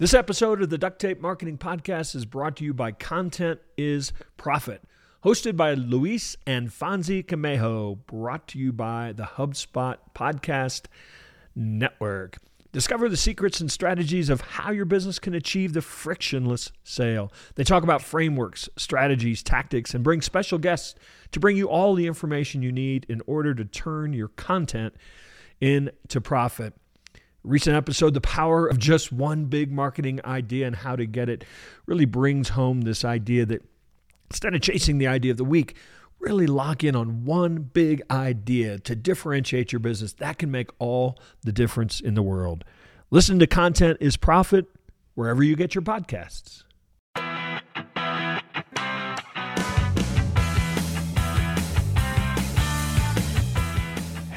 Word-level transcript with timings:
This 0.00 0.14
episode 0.14 0.62
of 0.62 0.70
the 0.70 0.78
Duct 0.78 0.98
Tape 0.98 1.20
Marketing 1.20 1.58
Podcast 1.58 2.14
is 2.14 2.24
brought 2.24 2.56
to 2.56 2.64
you 2.64 2.72
by 2.72 2.90
Content 2.90 3.60
is 3.76 4.14
Profit, 4.38 4.82
hosted 5.26 5.58
by 5.58 5.74
Luis 5.74 6.38
and 6.46 6.70
Fonzie 6.70 7.22
Camejo, 7.22 7.98
brought 8.06 8.48
to 8.48 8.58
you 8.58 8.72
by 8.72 9.12
the 9.12 9.24
HubSpot 9.24 9.98
Podcast 10.14 10.86
Network. 11.54 12.38
Discover 12.72 13.10
the 13.10 13.16
secrets 13.18 13.60
and 13.60 13.70
strategies 13.70 14.30
of 14.30 14.40
how 14.40 14.70
your 14.70 14.86
business 14.86 15.18
can 15.18 15.34
achieve 15.34 15.74
the 15.74 15.82
frictionless 15.82 16.72
sale. 16.82 17.30
They 17.56 17.64
talk 17.64 17.82
about 17.82 18.00
frameworks, 18.00 18.70
strategies, 18.78 19.42
tactics, 19.42 19.92
and 19.92 20.02
bring 20.02 20.22
special 20.22 20.56
guests 20.56 20.94
to 21.32 21.40
bring 21.40 21.58
you 21.58 21.68
all 21.68 21.94
the 21.94 22.06
information 22.06 22.62
you 22.62 22.72
need 22.72 23.04
in 23.10 23.20
order 23.26 23.54
to 23.54 23.66
turn 23.66 24.14
your 24.14 24.28
content 24.28 24.94
into 25.60 26.22
profit 26.22 26.72
recent 27.42 27.76
episode, 27.76 28.14
The 28.14 28.20
Power 28.20 28.66
of 28.66 28.78
Just 28.78 29.12
One 29.12 29.46
Big 29.46 29.72
Marketing 29.72 30.20
Idea 30.24 30.66
and 30.66 30.76
How 30.76 30.96
to 30.96 31.06
Get 31.06 31.28
It, 31.28 31.44
really 31.86 32.04
brings 32.04 32.50
home 32.50 32.82
this 32.82 33.04
idea 33.04 33.46
that 33.46 33.64
instead 34.30 34.54
of 34.54 34.60
chasing 34.60 34.98
the 34.98 35.06
idea 35.06 35.32
of 35.32 35.38
the 35.38 35.44
week, 35.44 35.76
really 36.18 36.46
lock 36.46 36.84
in 36.84 36.94
on 36.94 37.24
one 37.24 37.58
big 37.58 38.02
idea 38.10 38.78
to 38.80 38.94
differentiate 38.94 39.72
your 39.72 39.80
business. 39.80 40.12
That 40.14 40.38
can 40.38 40.50
make 40.50 40.70
all 40.78 41.18
the 41.42 41.52
difference 41.52 42.00
in 42.00 42.14
the 42.14 42.22
world. 42.22 42.64
Listen 43.10 43.38
to 43.38 43.46
Content 43.46 43.96
is 44.00 44.16
Profit 44.16 44.66
wherever 45.14 45.42
you 45.42 45.56
get 45.56 45.74
your 45.74 45.82
podcasts. 45.82 46.64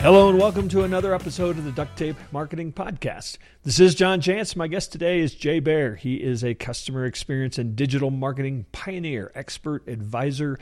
Hello 0.04 0.28
and 0.28 0.38
welcome 0.38 0.68
to 0.68 0.84
another 0.84 1.16
episode 1.16 1.58
of 1.58 1.64
the 1.64 1.72
Duct 1.72 1.98
Tape 1.98 2.18
Marketing 2.34 2.74
Podcast. 2.74 3.38
This 3.64 3.80
is 3.80 3.96
John 3.96 4.20
Jantsch. 4.20 4.54
My 4.54 4.68
guest 4.68 4.92
today 4.92 5.22
is 5.22 5.34
Jay 5.34 5.62
Baer. 5.62 5.96
He 5.96 6.16
is 6.16 6.44
a 6.44 6.56
customer 6.56 7.06
experience 7.06 7.58
and 7.58 7.74
digital 7.74 8.12
marketing 8.12 8.66
pioneer, 8.74 9.32
expert, 9.34 9.88
advisor, 9.88 10.60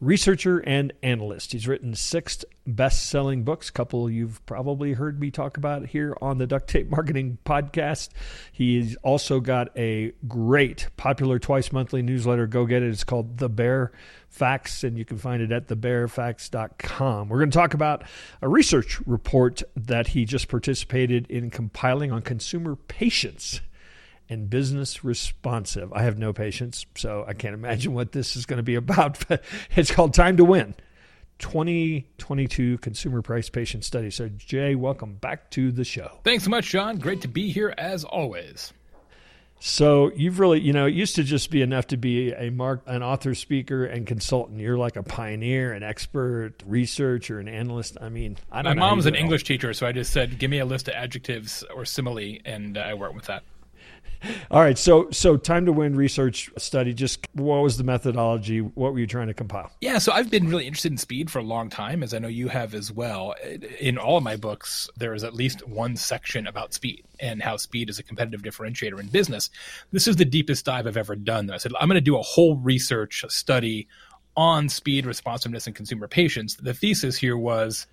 researcher, 0.00 0.58
and 0.58 0.92
analyst. 1.02 1.52
He's 1.52 1.66
written 1.66 1.94
six 1.94 2.44
best 2.66 3.08
selling 3.08 3.44
books, 3.44 3.68
a 3.68 3.72
couple 3.72 4.10
you've 4.10 4.44
probably 4.46 4.94
heard 4.94 5.20
me 5.20 5.30
talk 5.30 5.56
about 5.56 5.86
here 5.86 6.16
on 6.20 6.38
the 6.38 6.46
Duct 6.46 6.68
Tape 6.68 6.90
Marketing 6.90 7.38
Podcast. 7.44 8.10
He's 8.52 8.96
also 8.96 9.40
got 9.40 9.76
a 9.76 10.12
great, 10.26 10.88
popular 10.96 11.38
twice 11.38 11.72
monthly 11.72 12.02
newsletter. 12.02 12.46
Go 12.46 12.66
get 12.66 12.82
it. 12.82 12.88
It's 12.88 13.04
called 13.04 13.38
The 13.38 13.48
Baer 13.48 13.92
Facts, 14.28 14.82
and 14.84 14.98
you 14.98 15.04
can 15.04 15.18
find 15.18 15.42
it 15.42 15.52
at 15.52 15.68
thebaerfacts.com. 15.68 17.28
We're 17.28 17.38
going 17.38 17.50
to 17.50 17.58
talk 17.58 17.74
about 17.74 18.04
a 18.42 18.48
research 18.48 19.00
report 19.06 19.62
that 19.76 20.08
he 20.08 20.24
just 20.24 20.48
participated 20.48 21.26
in 21.30 21.50
compiling 21.50 22.10
on 22.12 22.22
consumer 22.22 22.76
patience 22.76 23.60
and 24.28 24.48
business 24.48 25.04
responsive. 25.04 25.92
I 25.92 26.02
have 26.02 26.18
no 26.18 26.32
patience, 26.32 26.86
so 26.94 27.24
I 27.26 27.34
can't 27.34 27.54
imagine 27.54 27.94
what 27.94 28.12
this 28.12 28.36
is 28.36 28.46
going 28.46 28.58
to 28.58 28.62
be 28.62 28.74
about. 28.74 29.24
But 29.28 29.44
it's 29.74 29.90
called 29.90 30.14
Time 30.14 30.36
to 30.36 30.44
Win 30.44 30.74
2022 31.38 32.78
Consumer 32.78 33.22
Price 33.22 33.48
Patient 33.48 33.84
Study. 33.84 34.10
So, 34.10 34.28
Jay, 34.28 34.74
welcome 34.74 35.14
back 35.14 35.50
to 35.52 35.72
the 35.72 35.84
show. 35.84 36.18
Thanks 36.24 36.44
so 36.44 36.50
much, 36.50 36.68
John. 36.68 36.98
Great 36.98 37.22
to 37.22 37.28
be 37.28 37.50
here 37.50 37.74
as 37.76 38.04
always. 38.04 38.72
So 39.66 40.12
you've 40.14 40.40
really, 40.40 40.60
you 40.60 40.74
know, 40.74 40.84
it 40.84 40.92
used 40.92 41.16
to 41.16 41.22
just 41.22 41.50
be 41.50 41.62
enough 41.62 41.86
to 41.86 41.96
be 41.96 42.32
a 42.32 42.50
mark, 42.50 42.82
an 42.86 43.02
author, 43.02 43.34
speaker, 43.34 43.86
and 43.86 44.06
consultant. 44.06 44.60
You're 44.60 44.76
like 44.76 44.96
a 44.96 45.02
pioneer, 45.02 45.72
an 45.72 45.82
expert, 45.82 46.52
researcher, 46.66 47.38
an 47.38 47.48
analyst. 47.48 47.96
I 47.98 48.10
mean, 48.10 48.36
I 48.52 48.60
don't. 48.60 48.76
My 48.76 48.90
mom's 48.90 49.06
an 49.06 49.14
English 49.14 49.44
teacher, 49.44 49.72
so 49.72 49.86
I 49.86 49.92
just 49.92 50.12
said, 50.12 50.38
"Give 50.38 50.50
me 50.50 50.58
a 50.58 50.66
list 50.66 50.88
of 50.88 50.94
adjectives 50.94 51.64
or 51.74 51.86
simile," 51.86 52.40
and 52.44 52.76
uh, 52.76 52.82
I 52.82 52.92
work 52.92 53.14
with 53.14 53.24
that. 53.24 53.42
All 54.50 54.60
right, 54.60 54.78
so 54.78 55.10
so 55.10 55.36
time 55.36 55.66
to 55.66 55.72
win 55.72 55.96
research 55.96 56.50
study. 56.56 56.94
Just 56.94 57.28
what 57.34 57.62
was 57.62 57.76
the 57.76 57.84
methodology? 57.84 58.60
What 58.60 58.92
were 58.92 58.98
you 58.98 59.06
trying 59.06 59.26
to 59.26 59.34
compile? 59.34 59.70
Yeah, 59.80 59.98
so 59.98 60.12
I've 60.12 60.30
been 60.30 60.48
really 60.48 60.66
interested 60.66 60.92
in 60.92 60.98
speed 60.98 61.30
for 61.30 61.38
a 61.40 61.42
long 61.42 61.68
time, 61.68 62.02
as 62.02 62.14
I 62.14 62.18
know 62.18 62.28
you 62.28 62.48
have 62.48 62.74
as 62.74 62.90
well. 62.90 63.34
In 63.80 63.98
all 63.98 64.16
of 64.16 64.22
my 64.22 64.36
books, 64.36 64.88
there 64.96 65.14
is 65.14 65.24
at 65.24 65.34
least 65.34 65.66
one 65.68 65.96
section 65.96 66.46
about 66.46 66.72
speed 66.72 67.04
and 67.20 67.42
how 67.42 67.56
speed 67.56 67.90
is 67.90 67.98
a 67.98 68.02
competitive 68.02 68.42
differentiator 68.42 68.98
in 68.98 69.08
business. 69.08 69.50
This 69.92 70.06
is 70.06 70.16
the 70.16 70.24
deepest 70.24 70.64
dive 70.64 70.86
I've 70.86 70.96
ever 70.96 71.16
done. 71.16 71.50
I 71.50 71.58
said 71.58 71.72
I'm 71.78 71.88
going 71.88 71.96
to 71.96 72.00
do 72.00 72.16
a 72.16 72.22
whole 72.22 72.56
research 72.56 73.24
study 73.28 73.88
on 74.36 74.68
speed, 74.68 75.06
responsiveness, 75.06 75.66
and 75.66 75.76
consumer 75.76 76.08
patience. 76.08 76.56
The 76.56 76.74
thesis 76.74 77.16
here 77.16 77.36
was 77.36 77.86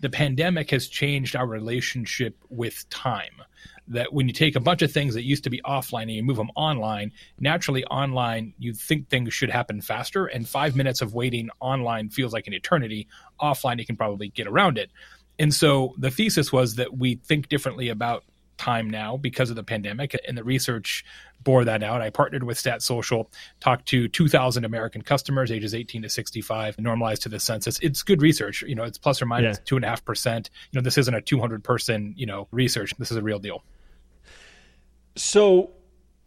the 0.00 0.10
pandemic 0.10 0.70
has 0.70 0.86
changed 0.86 1.34
our 1.34 1.46
relationship 1.46 2.36
with 2.50 2.88
time 2.90 3.42
that 3.88 4.12
when 4.12 4.28
you 4.28 4.34
take 4.34 4.56
a 4.56 4.60
bunch 4.60 4.82
of 4.82 4.92
things 4.92 5.14
that 5.14 5.24
used 5.24 5.44
to 5.44 5.50
be 5.50 5.60
offline 5.64 6.02
and 6.02 6.12
you 6.12 6.22
move 6.22 6.36
them 6.36 6.50
online, 6.54 7.12
naturally 7.40 7.84
online, 7.86 8.54
you 8.58 8.74
think 8.74 9.08
things 9.08 9.32
should 9.32 9.50
happen 9.50 9.80
faster. 9.80 10.26
And 10.26 10.48
five 10.48 10.76
minutes 10.76 11.02
of 11.02 11.14
waiting 11.14 11.50
online 11.60 12.10
feels 12.10 12.32
like 12.32 12.46
an 12.46 12.54
eternity. 12.54 13.08
Offline, 13.40 13.78
you 13.78 13.86
can 13.86 13.96
probably 13.96 14.28
get 14.28 14.46
around 14.46 14.78
it. 14.78 14.90
And 15.38 15.54
so 15.54 15.94
the 15.98 16.10
thesis 16.10 16.52
was 16.52 16.76
that 16.76 16.96
we 16.96 17.16
think 17.16 17.48
differently 17.48 17.88
about 17.88 18.24
time 18.58 18.90
now 18.90 19.16
because 19.16 19.50
of 19.50 19.56
the 19.56 19.62
pandemic, 19.62 20.16
and 20.26 20.36
the 20.36 20.44
research 20.44 21.04
bore 21.44 21.64
that 21.64 21.82
out. 21.82 22.02
I 22.02 22.10
partnered 22.10 22.42
with 22.42 22.58
StatSocial, 22.58 23.26
talked 23.60 23.86
to 23.88 24.08
2,000 24.08 24.64
American 24.64 25.02
customers, 25.02 25.50
ages 25.50 25.74
18 25.74 26.02
to 26.02 26.08
65, 26.08 26.78
normalized 26.78 27.22
to 27.22 27.28
the 27.28 27.38
census. 27.38 27.78
It's 27.78 28.02
good 28.02 28.20
research. 28.20 28.62
You 28.62 28.74
know, 28.74 28.82
it's 28.82 28.98
plus 28.98 29.22
or 29.22 29.26
minus 29.26 29.60
two 29.64 29.76
and 29.76 29.84
a 29.84 29.88
half 29.88 30.04
percent. 30.04 30.50
You 30.72 30.78
know, 30.78 30.84
this 30.84 30.98
isn't 30.98 31.14
a 31.14 31.22
200 31.22 31.64
person 31.64 32.14
you 32.16 32.26
know 32.26 32.48
research. 32.50 32.92
This 32.98 33.10
is 33.10 33.16
a 33.16 33.22
real 33.22 33.38
deal. 33.38 33.62
So, 35.18 35.70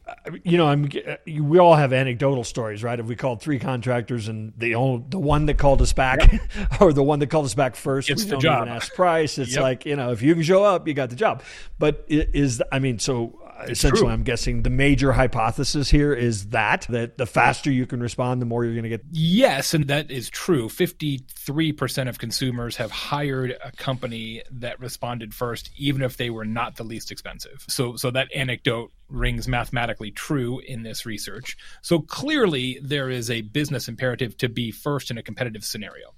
uh, 0.07 0.13
you 0.44 0.57
know, 0.57 0.68
I'm. 0.68 0.85
Uh, 0.85 1.16
we 1.25 1.59
all 1.59 1.75
have 1.75 1.94
anecdotal 1.94 2.44
stories, 2.44 2.84
right? 2.84 3.00
If 3.00 3.06
we 3.06 3.16
called 3.16 3.41
three 3.41 3.59
contractors 3.59 4.28
and 4.28 4.53
the 4.57 4.75
only, 4.75 5.06
the 5.09 5.19
one 5.19 5.46
that 5.46 5.57
called 5.57 5.81
us 5.81 5.94
back, 5.94 6.31
yep. 6.31 6.41
or 6.81 6.91
the 6.91 7.03
one 7.03 7.19
that 7.19 7.28
called 7.28 7.46
us 7.46 7.53
back 7.53 7.75
first, 7.75 8.09
it's 8.09 8.24
we 8.24 8.30
the 8.30 8.31
don't 8.31 8.41
job. 8.41 8.62
even 8.63 8.75
ask 8.75 8.94
price. 8.94 9.38
It's 9.38 9.53
yep. 9.53 9.62
like 9.62 9.85
you 9.85 9.96
know, 9.96 10.12
if 10.12 10.22
you 10.22 10.34
can 10.34 10.44
show 10.44 10.63
up, 10.63 10.88
you 10.88 10.94
got 10.94 11.09
the 11.09 11.16
job. 11.16 11.44
But 11.80 12.06
is 12.07 12.62
I 12.72 12.80
mean, 12.80 13.00
so 13.00 13.41
essentially, 13.69 14.01
true. 14.01 14.09
I'm 14.09 14.23
guessing 14.23 14.63
the 14.63 14.69
major 14.69 15.11
hypothesis 15.11 15.89
here 15.89 16.13
is 16.13 16.47
that 16.49 16.85
that 16.89 17.17
the 17.17 17.25
faster 17.25 17.72
you 17.72 17.85
can 17.85 18.01
respond, 18.01 18.41
the 18.41 18.45
more 18.45 18.63
you're 18.63 18.73
going 18.73 18.83
to 18.83 18.89
get. 18.89 19.01
Yes, 19.11 19.73
and 19.73 19.88
that 19.88 20.11
is 20.11 20.29
true. 20.29 20.69
Fifty-three 20.69 21.71
percent 21.73 22.09
of 22.09 22.19
consumers 22.19 22.75
have 22.77 22.91
hired 22.91 23.57
a 23.63 23.71
company 23.71 24.44
that 24.51 24.79
responded 24.79 25.33
first, 25.33 25.71
even 25.77 26.01
if 26.01 26.17
they 26.17 26.29
were 26.29 26.45
not 26.45 26.75
the 26.75 26.83
least 26.83 27.11
expensive. 27.11 27.66
So, 27.67 27.95
so 27.95 28.11
that 28.11 28.27
anecdote 28.35 28.91
rings 29.09 29.47
mathematically 29.47 30.11
true 30.11 30.59
in 30.59 30.83
this 30.83 31.05
research. 31.05 31.57
So 31.81 32.00
clearly, 32.00 32.79
there 32.81 33.09
is 33.09 33.29
a 33.29 33.41
business 33.41 33.88
imperative 33.88 34.38
to 34.38 34.50
be 34.50 34.71
first 34.71 35.11
in 35.11 35.17
a 35.17 35.23
competitive 35.23 35.63
scenario. 35.66 36.13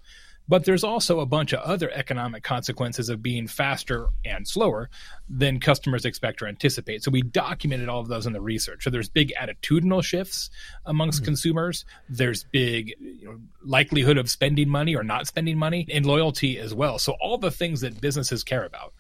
But 0.48 0.66
there's 0.66 0.84
also 0.84 1.22
a 1.22 1.26
bunch 1.26 1.54
of 1.54 1.62
other 1.62 1.90
economic 1.92 2.44
consequences 2.44 3.08
of 3.08 3.24
being 3.24 3.48
faster 3.48 4.08
and 4.26 4.48
slower 4.48 4.90
than 5.30 5.60
customers 5.60 6.04
expect 6.04 6.42
or 6.42 6.48
anticipate. 6.48 7.04
So 7.04 7.12
we 7.12 7.22
documented 7.22 7.88
all 7.88 8.02
of 8.02 8.10
those 8.10 8.28
in 8.28 8.34
the 8.34 8.42
research. 8.42 8.84
So 8.84 8.90
there's 8.90 9.10
big 9.10 9.34
attitudinal 9.40 10.04
shifts 10.04 10.50
amongst 10.86 11.20
mm-hmm. 11.20 11.26
consumers. 11.26 11.86
There's 12.10 12.44
big 12.44 12.94
you 13.00 13.26
know, 13.26 13.40
likelihood 13.64 14.18
of 14.18 14.30
spending 14.30 14.68
money 14.68 14.96
or 14.96 15.04
not 15.04 15.28
spending 15.28 15.58
money 15.58 15.88
and 15.90 16.06
loyalty 16.06 16.60
as 16.60 16.74
well. 16.74 17.00
So 17.00 17.16
all 17.22 17.38
the 17.38 17.52
things 17.52 17.82
that 17.82 18.02
businesses 18.02 18.44
care 18.44 18.66
about 18.66 18.94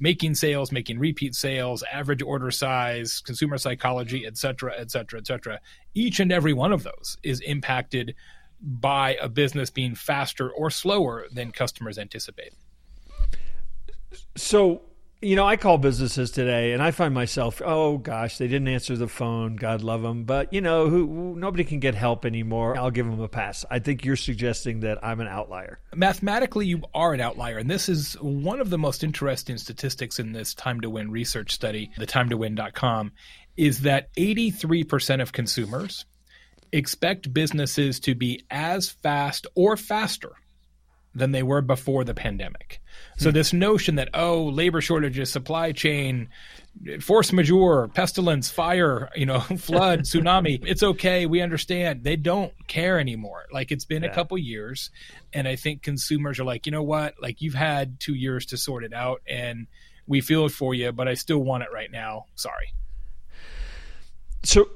making 0.00 0.34
sales, 0.34 0.70
making 0.70 0.98
repeat 0.98 1.34
sales, 1.34 1.82
average 1.92 2.22
order 2.22 2.50
size, 2.50 3.20
consumer 3.20 3.58
psychology, 3.58 4.24
et 4.26 4.36
cetera, 4.36 4.72
et 4.78 4.90
cetera, 4.90 5.18
et 5.18 5.26
cetera. 5.26 5.60
Each 5.94 6.20
and 6.20 6.32
every 6.32 6.52
one 6.52 6.72
of 6.72 6.84
those 6.84 7.16
is 7.22 7.40
impacted 7.40 8.14
by 8.60 9.16
a 9.20 9.28
business 9.28 9.70
being 9.70 9.94
faster 9.94 10.50
or 10.50 10.70
slower 10.70 11.26
than 11.32 11.52
customers 11.52 11.98
anticipate. 11.98 12.52
So, 14.36 14.82
you 15.20 15.34
know, 15.34 15.46
I 15.46 15.56
call 15.56 15.78
businesses 15.78 16.30
today 16.30 16.72
and 16.72 16.82
I 16.82 16.92
find 16.92 17.12
myself, 17.12 17.60
oh 17.64 17.98
gosh, 17.98 18.38
they 18.38 18.46
didn't 18.46 18.68
answer 18.68 18.96
the 18.96 19.08
phone. 19.08 19.56
God 19.56 19.82
love 19.82 20.02
them. 20.02 20.24
But, 20.24 20.52
you 20.52 20.60
know, 20.60 20.88
who, 20.88 21.34
nobody 21.36 21.64
can 21.64 21.80
get 21.80 21.94
help 21.94 22.24
anymore. 22.24 22.76
I'll 22.76 22.90
give 22.90 23.06
them 23.06 23.20
a 23.20 23.28
pass. 23.28 23.64
I 23.70 23.80
think 23.80 24.04
you're 24.04 24.16
suggesting 24.16 24.80
that 24.80 25.04
I'm 25.04 25.20
an 25.20 25.26
outlier. 25.26 25.80
Mathematically, 25.94 26.66
you 26.66 26.82
are 26.94 27.14
an 27.14 27.20
outlier. 27.20 27.58
And 27.58 27.70
this 27.70 27.88
is 27.88 28.14
one 28.20 28.60
of 28.60 28.70
the 28.70 28.78
most 28.78 29.02
interesting 29.02 29.58
statistics 29.58 30.18
in 30.18 30.32
this 30.32 30.54
Time 30.54 30.80
to 30.82 30.90
Win 30.90 31.10
research 31.10 31.52
study, 31.52 31.90
the 31.96 32.06
timetowin.com, 32.06 33.12
is 33.56 33.80
that 33.80 34.14
83% 34.14 35.20
of 35.20 35.32
consumers 35.32 36.06
expect 36.72 37.32
businesses 37.32 38.00
to 38.00 38.14
be 38.14 38.44
as 38.50 38.90
fast 38.90 39.46
or 39.54 39.76
faster 39.76 40.32
than 41.14 41.32
they 41.32 41.42
were 41.42 41.60
before 41.60 42.04
the 42.04 42.14
pandemic. 42.14 42.80
So 43.16 43.30
hmm. 43.30 43.34
this 43.34 43.52
notion 43.52 43.96
that 43.96 44.10
oh, 44.14 44.44
labor 44.44 44.80
shortages, 44.80 45.30
supply 45.30 45.72
chain, 45.72 46.28
force 47.00 47.32
majeure, 47.32 47.88
pestilence, 47.88 48.50
fire, 48.50 49.10
you 49.14 49.26
know, 49.26 49.40
flood, 49.58 50.00
tsunami, 50.02 50.62
it's 50.66 50.82
okay, 50.82 51.26
we 51.26 51.40
understand. 51.40 52.04
They 52.04 52.16
don't 52.16 52.52
care 52.68 52.98
anymore. 52.98 53.46
Like 53.52 53.72
it's 53.72 53.84
been 53.84 54.02
yeah. 54.02 54.10
a 54.10 54.14
couple 54.14 54.38
years 54.38 54.90
and 55.32 55.46
I 55.48 55.56
think 55.56 55.82
consumers 55.82 56.38
are 56.38 56.44
like, 56.44 56.66
"You 56.66 56.72
know 56.72 56.82
what? 56.82 57.14
Like 57.20 57.40
you've 57.40 57.54
had 57.54 58.00
2 58.00 58.14
years 58.14 58.46
to 58.46 58.56
sort 58.56 58.84
it 58.84 58.92
out 58.92 59.22
and 59.26 59.66
we 60.06 60.20
feel 60.20 60.46
it 60.46 60.52
for 60.52 60.74
you, 60.74 60.92
but 60.92 61.08
I 61.08 61.14
still 61.14 61.40
want 61.40 61.64
it 61.64 61.70
right 61.72 61.90
now. 61.90 62.26
Sorry." 62.34 62.72
So 64.44 64.68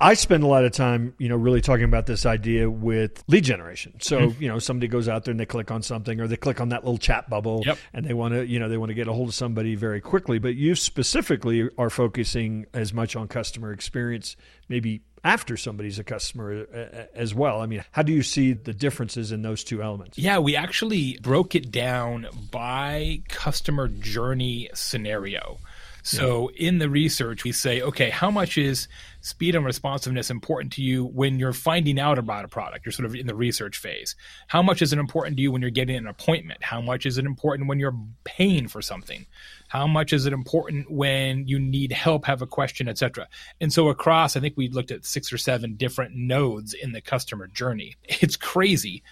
I 0.00 0.14
spend 0.14 0.44
a 0.44 0.46
lot 0.46 0.64
of 0.64 0.72
time, 0.72 1.14
you 1.18 1.28
know, 1.28 1.36
really 1.36 1.60
talking 1.60 1.84
about 1.84 2.06
this 2.06 2.24
idea 2.24 2.70
with 2.70 3.24
lead 3.26 3.42
generation. 3.42 3.94
So, 4.00 4.20
mm-hmm. 4.20 4.42
you 4.42 4.48
know, 4.48 4.60
somebody 4.60 4.86
goes 4.86 5.08
out 5.08 5.24
there 5.24 5.32
and 5.32 5.40
they 5.40 5.46
click 5.46 5.72
on 5.72 5.82
something 5.82 6.20
or 6.20 6.28
they 6.28 6.36
click 6.36 6.60
on 6.60 6.68
that 6.68 6.84
little 6.84 6.98
chat 6.98 7.28
bubble 7.28 7.62
yep. 7.66 7.78
and 7.92 8.06
they 8.06 8.14
want 8.14 8.34
to, 8.34 8.46
you 8.46 8.60
know, 8.60 8.68
they 8.68 8.76
want 8.76 8.90
to 8.90 8.94
get 8.94 9.08
a 9.08 9.12
hold 9.12 9.28
of 9.28 9.34
somebody 9.34 9.74
very 9.74 10.00
quickly. 10.00 10.38
But 10.38 10.54
you 10.54 10.76
specifically 10.76 11.68
are 11.76 11.90
focusing 11.90 12.66
as 12.72 12.94
much 12.94 13.16
on 13.16 13.26
customer 13.26 13.72
experience, 13.72 14.36
maybe 14.68 15.02
after 15.24 15.56
somebody's 15.56 15.98
a 15.98 16.04
customer 16.04 16.66
uh, 16.72 16.78
uh, 16.78 17.06
as 17.14 17.34
well. 17.34 17.60
I 17.60 17.66
mean, 17.66 17.84
how 17.90 18.02
do 18.02 18.12
you 18.12 18.22
see 18.22 18.52
the 18.52 18.72
differences 18.72 19.32
in 19.32 19.42
those 19.42 19.64
two 19.64 19.82
elements? 19.82 20.16
Yeah, 20.16 20.38
we 20.38 20.54
actually 20.54 21.18
broke 21.20 21.56
it 21.56 21.72
down 21.72 22.28
by 22.52 23.22
customer 23.28 23.88
journey 23.88 24.70
scenario. 24.74 25.58
So 26.02 26.50
yeah. 26.50 26.68
in 26.68 26.78
the 26.78 26.88
research, 26.88 27.44
we 27.44 27.52
say, 27.52 27.82
okay, 27.82 28.10
how 28.10 28.30
much 28.30 28.56
is 28.56 28.88
speed 29.28 29.54
and 29.54 29.64
responsiveness 29.64 30.30
important 30.30 30.72
to 30.72 30.82
you 30.82 31.04
when 31.04 31.38
you're 31.38 31.52
finding 31.52 32.00
out 32.00 32.18
about 32.18 32.44
a 32.44 32.48
product? 32.48 32.86
You're 32.86 32.92
sort 32.92 33.06
of 33.06 33.14
in 33.14 33.26
the 33.26 33.34
research 33.34 33.78
phase. 33.78 34.16
How 34.46 34.62
much 34.62 34.80
is 34.80 34.92
it 34.92 34.98
important 34.98 35.36
to 35.36 35.42
you 35.42 35.52
when 35.52 35.60
you're 35.60 35.70
getting 35.70 35.96
an 35.96 36.06
appointment? 36.06 36.62
How 36.64 36.80
much 36.80 37.04
is 37.04 37.18
it 37.18 37.26
important 37.26 37.68
when 37.68 37.78
you're 37.78 37.96
paying 38.24 38.68
for 38.68 38.80
something? 38.80 39.26
How 39.68 39.86
much 39.86 40.12
is 40.12 40.24
it 40.24 40.32
important 40.32 40.90
when 40.90 41.46
you 41.46 41.58
need 41.58 41.92
help, 41.92 42.24
have 42.24 42.40
a 42.40 42.46
question, 42.46 42.88
etc.? 42.88 43.28
And 43.60 43.72
so 43.72 43.88
across, 43.88 44.34
I 44.34 44.40
think 44.40 44.54
we 44.56 44.68
looked 44.68 44.90
at 44.90 45.04
six 45.04 45.32
or 45.32 45.38
seven 45.38 45.74
different 45.74 46.14
nodes 46.14 46.72
in 46.72 46.92
the 46.92 47.00
customer 47.00 47.46
journey. 47.46 47.96
It's 48.20 48.36
crazy 48.36 49.02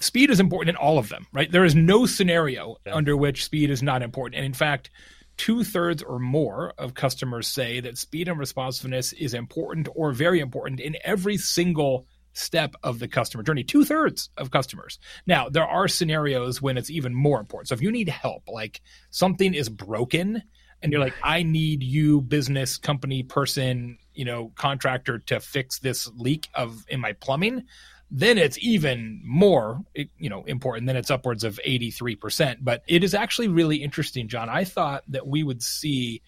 speed 0.00 0.30
is 0.30 0.40
important 0.40 0.70
in 0.70 0.76
all 0.76 0.98
of 0.98 1.08
them, 1.08 1.26
right? 1.32 1.50
There 1.50 1.64
is 1.64 1.74
no 1.74 2.06
scenario 2.06 2.76
yeah. 2.86 2.94
under 2.94 3.16
which 3.16 3.44
speed 3.44 3.70
is 3.70 3.82
not 3.82 4.02
important. 4.02 4.36
And 4.36 4.44
in 4.44 4.52
fact, 4.52 4.90
two 5.38 5.64
thirds 5.64 6.02
or 6.02 6.18
more 6.18 6.74
of 6.76 6.92
customers 6.92 7.48
say 7.48 7.80
that 7.80 7.96
speed 7.96 8.28
and 8.28 8.38
responsiveness 8.38 9.14
is 9.14 9.32
important 9.32 9.88
or 9.94 10.12
very 10.12 10.40
important 10.40 10.80
in 10.80 10.96
every 11.02 11.38
single 11.38 12.06
step 12.34 12.74
of 12.82 12.98
the 12.98 13.08
customer 13.08 13.42
journey. 13.42 13.64
Two 13.64 13.84
thirds 13.84 14.28
of 14.36 14.50
customers. 14.50 14.98
Now, 15.26 15.48
there 15.48 15.66
are 15.66 15.88
scenarios 15.88 16.60
when 16.60 16.76
it's 16.76 16.90
even 16.90 17.14
more 17.14 17.40
important. 17.40 17.68
So 17.68 17.74
if 17.74 17.82
you 17.82 17.90
need 17.90 18.08
help, 18.08 18.48
like 18.48 18.82
something 19.10 19.54
is 19.54 19.68
broken 19.68 20.42
and 20.82 20.92
you're 20.92 21.00
like, 21.00 21.14
I 21.22 21.42
need 21.42 21.82
you, 21.82 22.20
business, 22.20 22.76
company, 22.76 23.22
person, 23.22 23.98
you 24.14 24.24
know, 24.24 24.52
contractor 24.54 25.18
to 25.20 25.40
fix 25.40 25.78
this 25.78 26.08
leak 26.16 26.48
of 26.54 26.84
in 26.88 27.00
my 27.00 27.14
plumbing 27.14 27.64
then 28.10 28.38
it's 28.38 28.58
even 28.60 29.20
more 29.24 29.80
you 29.94 30.30
know 30.30 30.44
important 30.44 30.86
then 30.86 30.96
it's 30.96 31.10
upwards 31.10 31.44
of 31.44 31.60
83% 31.66 32.58
but 32.62 32.82
it 32.88 33.04
is 33.04 33.14
actually 33.14 33.48
really 33.48 33.76
interesting 33.76 34.28
john. 34.28 34.48
I 34.48 34.64
thought 34.64 35.04
that 35.08 35.26
we 35.26 35.42
would 35.42 35.62
see 35.62 36.22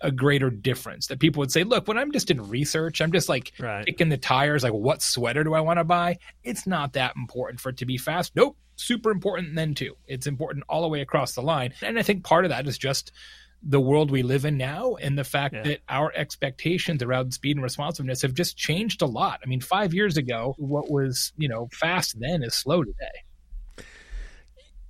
a 0.00 0.10
greater 0.10 0.50
difference 0.50 1.06
that 1.06 1.20
people 1.20 1.40
would 1.40 1.52
say 1.52 1.62
look 1.62 1.86
when 1.86 1.96
i'm 1.96 2.10
just 2.10 2.30
in 2.30 2.48
research 2.48 3.00
i'm 3.00 3.12
just 3.12 3.28
like 3.28 3.52
right. 3.60 3.86
kicking 3.86 4.08
the 4.08 4.16
tires 4.16 4.64
like 4.64 4.72
what 4.72 5.00
sweater 5.00 5.44
do 5.44 5.54
i 5.54 5.60
want 5.60 5.78
to 5.78 5.84
buy? 5.84 6.18
It's 6.42 6.66
not 6.66 6.94
that 6.94 7.14
important 7.16 7.60
for 7.60 7.70
it 7.70 7.78
to 7.78 7.86
be 7.86 7.98
fast. 7.98 8.34
Nope. 8.34 8.56
Super 8.76 9.10
important 9.10 9.54
then 9.54 9.74
too. 9.74 9.96
It's 10.06 10.26
important 10.26 10.64
all 10.68 10.82
the 10.82 10.88
way 10.88 11.02
across 11.02 11.34
the 11.34 11.42
line. 11.42 11.72
And 11.82 11.98
i 11.98 12.02
think 12.02 12.24
part 12.24 12.44
of 12.44 12.50
that 12.50 12.66
is 12.66 12.78
just 12.78 13.12
the 13.62 13.80
world 13.80 14.10
we 14.10 14.22
live 14.22 14.44
in 14.44 14.56
now 14.56 14.96
and 14.96 15.16
the 15.16 15.24
fact 15.24 15.54
yeah. 15.54 15.62
that 15.62 15.80
our 15.88 16.12
expectations 16.14 17.02
around 17.02 17.32
speed 17.32 17.56
and 17.56 17.62
responsiveness 17.62 18.22
have 18.22 18.34
just 18.34 18.56
changed 18.56 19.02
a 19.02 19.06
lot. 19.06 19.40
I 19.44 19.46
mean, 19.46 19.60
five 19.60 19.94
years 19.94 20.16
ago, 20.16 20.54
what 20.58 20.90
was, 20.90 21.32
you 21.36 21.48
know, 21.48 21.68
fast 21.72 22.16
then 22.18 22.42
is 22.42 22.54
slow 22.54 22.82
today. 22.82 23.86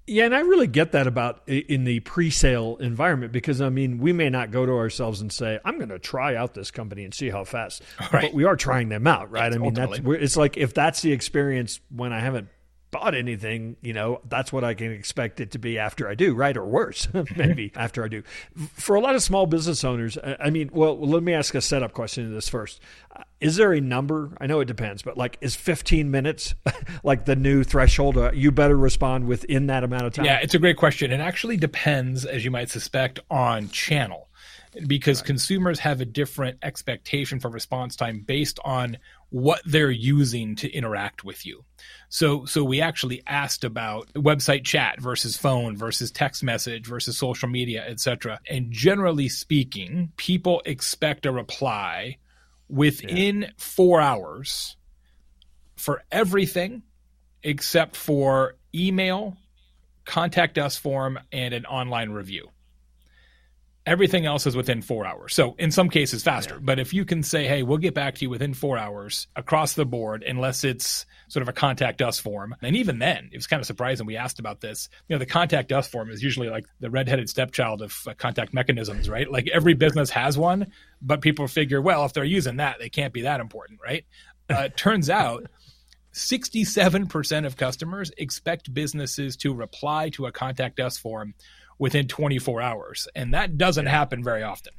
Yeah, 0.06 0.24
and 0.24 0.34
I 0.34 0.40
really 0.40 0.66
get 0.66 0.92
that 0.92 1.06
about 1.06 1.48
in 1.48 1.84
the 1.84 2.00
pre-sale 2.00 2.76
environment 2.78 3.30
because 3.30 3.60
I 3.60 3.68
mean, 3.68 3.98
we 3.98 4.12
may 4.12 4.30
not 4.30 4.50
go 4.50 4.66
to 4.66 4.72
ourselves 4.72 5.20
and 5.20 5.32
say, 5.32 5.60
"I'm 5.64 5.76
going 5.78 5.90
to 5.90 6.00
try 6.00 6.34
out 6.34 6.54
this 6.54 6.72
company 6.72 7.04
and 7.04 7.14
see 7.14 7.30
how 7.30 7.44
fast," 7.44 7.82
right. 8.00 8.10
but 8.22 8.34
we 8.34 8.42
are 8.42 8.56
trying 8.56 8.88
them 8.88 9.06
out, 9.06 9.30
right? 9.30 9.52
I 9.52 9.58
mean, 9.58 9.74
that's 9.74 10.00
it's 10.04 10.36
like 10.36 10.56
if 10.56 10.74
that's 10.74 11.02
the 11.02 11.12
experience 11.12 11.78
when 11.88 12.12
I 12.12 12.18
haven't 12.18 12.48
bought 12.92 13.14
anything, 13.14 13.76
you 13.80 13.94
know, 13.94 14.20
that's 14.28 14.52
what 14.52 14.62
I 14.62 14.74
can 14.74 14.92
expect 14.92 15.40
it 15.40 15.50
to 15.52 15.58
be 15.58 15.78
after 15.78 16.08
I 16.08 16.14
do, 16.14 16.34
right? 16.34 16.56
Or 16.56 16.64
worse, 16.64 17.08
maybe 17.36 17.72
after 17.76 18.04
I 18.04 18.08
do. 18.08 18.22
For 18.74 18.94
a 18.94 19.00
lot 19.00 19.16
of 19.16 19.22
small 19.22 19.46
business 19.46 19.82
owners, 19.82 20.16
I 20.22 20.50
mean, 20.50 20.70
well, 20.72 20.96
let 21.00 21.22
me 21.22 21.32
ask 21.32 21.54
a 21.54 21.60
setup 21.60 21.94
question 21.94 22.28
to 22.28 22.30
this 22.30 22.48
first. 22.48 22.80
Uh, 23.16 23.22
is 23.40 23.56
there 23.56 23.72
a 23.72 23.80
number? 23.80 24.36
I 24.40 24.46
know 24.46 24.60
it 24.60 24.66
depends, 24.66 25.02
but 25.02 25.16
like, 25.16 25.38
is 25.40 25.56
15 25.56 26.10
minutes 26.10 26.54
like 27.02 27.24
the 27.24 27.34
new 27.34 27.64
threshold? 27.64 28.18
Uh, 28.18 28.30
you 28.32 28.52
better 28.52 28.76
respond 28.76 29.26
within 29.26 29.66
that 29.66 29.82
amount 29.82 30.04
of 30.04 30.12
time. 30.12 30.26
Yeah, 30.26 30.38
it's 30.40 30.54
a 30.54 30.58
great 30.58 30.76
question. 30.76 31.10
It 31.10 31.20
actually 31.20 31.56
depends, 31.56 32.26
as 32.26 32.44
you 32.44 32.50
might 32.50 32.70
suspect, 32.70 33.20
on 33.30 33.70
channel 33.70 34.28
because 34.86 35.18
right. 35.20 35.26
consumers 35.26 35.78
have 35.80 36.00
a 36.00 36.04
different 36.04 36.58
expectation 36.62 37.40
for 37.40 37.48
response 37.50 37.96
time 37.96 38.20
based 38.26 38.58
on 38.64 38.98
what 39.30 39.60
they're 39.64 39.90
using 39.90 40.54
to 40.56 40.70
interact 40.70 41.24
with 41.24 41.44
you. 41.46 41.64
So 42.08 42.44
so 42.44 42.64
we 42.64 42.80
actually 42.80 43.22
asked 43.26 43.64
about 43.64 44.12
website 44.14 44.64
chat 44.64 45.00
versus 45.00 45.36
phone 45.36 45.76
versus 45.76 46.10
text 46.10 46.42
message 46.42 46.86
versus 46.86 47.18
social 47.18 47.48
media, 47.48 47.84
etc. 47.86 48.40
And 48.48 48.70
generally 48.70 49.28
speaking, 49.28 50.12
people 50.16 50.62
expect 50.64 51.26
a 51.26 51.32
reply 51.32 52.18
within 52.68 53.42
yeah. 53.42 53.50
4 53.58 54.00
hours 54.00 54.76
for 55.76 56.02
everything 56.10 56.82
except 57.42 57.96
for 57.96 58.54
email, 58.74 59.36
contact 60.04 60.58
us 60.58 60.76
form 60.76 61.18
and 61.32 61.54
an 61.54 61.66
online 61.66 62.10
review. 62.10 62.48
Everything 63.92 64.24
else 64.24 64.46
is 64.46 64.56
within 64.56 64.80
four 64.80 65.04
hours. 65.04 65.34
So 65.34 65.54
in 65.58 65.70
some 65.70 65.90
cases 65.90 66.22
faster. 66.22 66.54
Yeah. 66.54 66.60
But 66.62 66.78
if 66.78 66.94
you 66.94 67.04
can 67.04 67.22
say, 67.22 67.46
hey, 67.46 67.62
we'll 67.62 67.76
get 67.76 67.92
back 67.92 68.14
to 68.14 68.22
you 68.22 68.30
within 68.30 68.54
four 68.54 68.78
hours 68.78 69.26
across 69.36 69.74
the 69.74 69.84
board, 69.84 70.22
unless 70.22 70.64
it's 70.64 71.04
sort 71.28 71.42
of 71.42 71.48
a 71.50 71.52
contact 71.52 72.00
us 72.00 72.18
form. 72.18 72.56
And 72.62 72.74
even 72.74 72.98
then, 72.98 73.28
it 73.30 73.36
was 73.36 73.46
kind 73.46 73.60
of 73.60 73.66
surprising. 73.66 74.06
We 74.06 74.16
asked 74.16 74.38
about 74.38 74.62
this. 74.62 74.88
You 75.08 75.14
know, 75.14 75.18
the 75.18 75.26
contact 75.26 75.72
us 75.72 75.88
form 75.88 76.10
is 76.10 76.22
usually 76.22 76.48
like 76.48 76.64
the 76.80 76.88
redheaded 76.88 77.28
stepchild 77.28 77.82
of 77.82 77.94
uh, 78.06 78.14
contact 78.14 78.54
mechanisms, 78.54 79.10
right? 79.10 79.30
Like 79.30 79.46
every 79.52 79.74
business 79.74 80.08
has 80.08 80.38
one, 80.38 80.72
but 81.02 81.20
people 81.20 81.46
figure, 81.46 81.82
well, 81.82 82.06
if 82.06 82.14
they're 82.14 82.24
using 82.24 82.56
that, 82.56 82.78
they 82.78 82.88
can't 82.88 83.12
be 83.12 83.22
that 83.22 83.40
important, 83.40 83.80
right? 83.84 84.06
Uh, 84.48 84.70
turns 84.74 85.10
out 85.10 85.50
67% 86.14 87.46
of 87.46 87.56
customers 87.56 88.10
expect 88.16 88.72
businesses 88.72 89.36
to 89.38 89.54
reply 89.54 90.10
to 90.10 90.26
a 90.26 90.32
contact 90.32 90.80
us 90.80 90.96
form 90.96 91.34
within 91.78 92.08
24 92.08 92.60
hours. 92.60 93.08
And 93.14 93.34
that 93.34 93.58
doesn't 93.58 93.86
happen 93.86 94.22
very 94.22 94.42
often. 94.42 94.72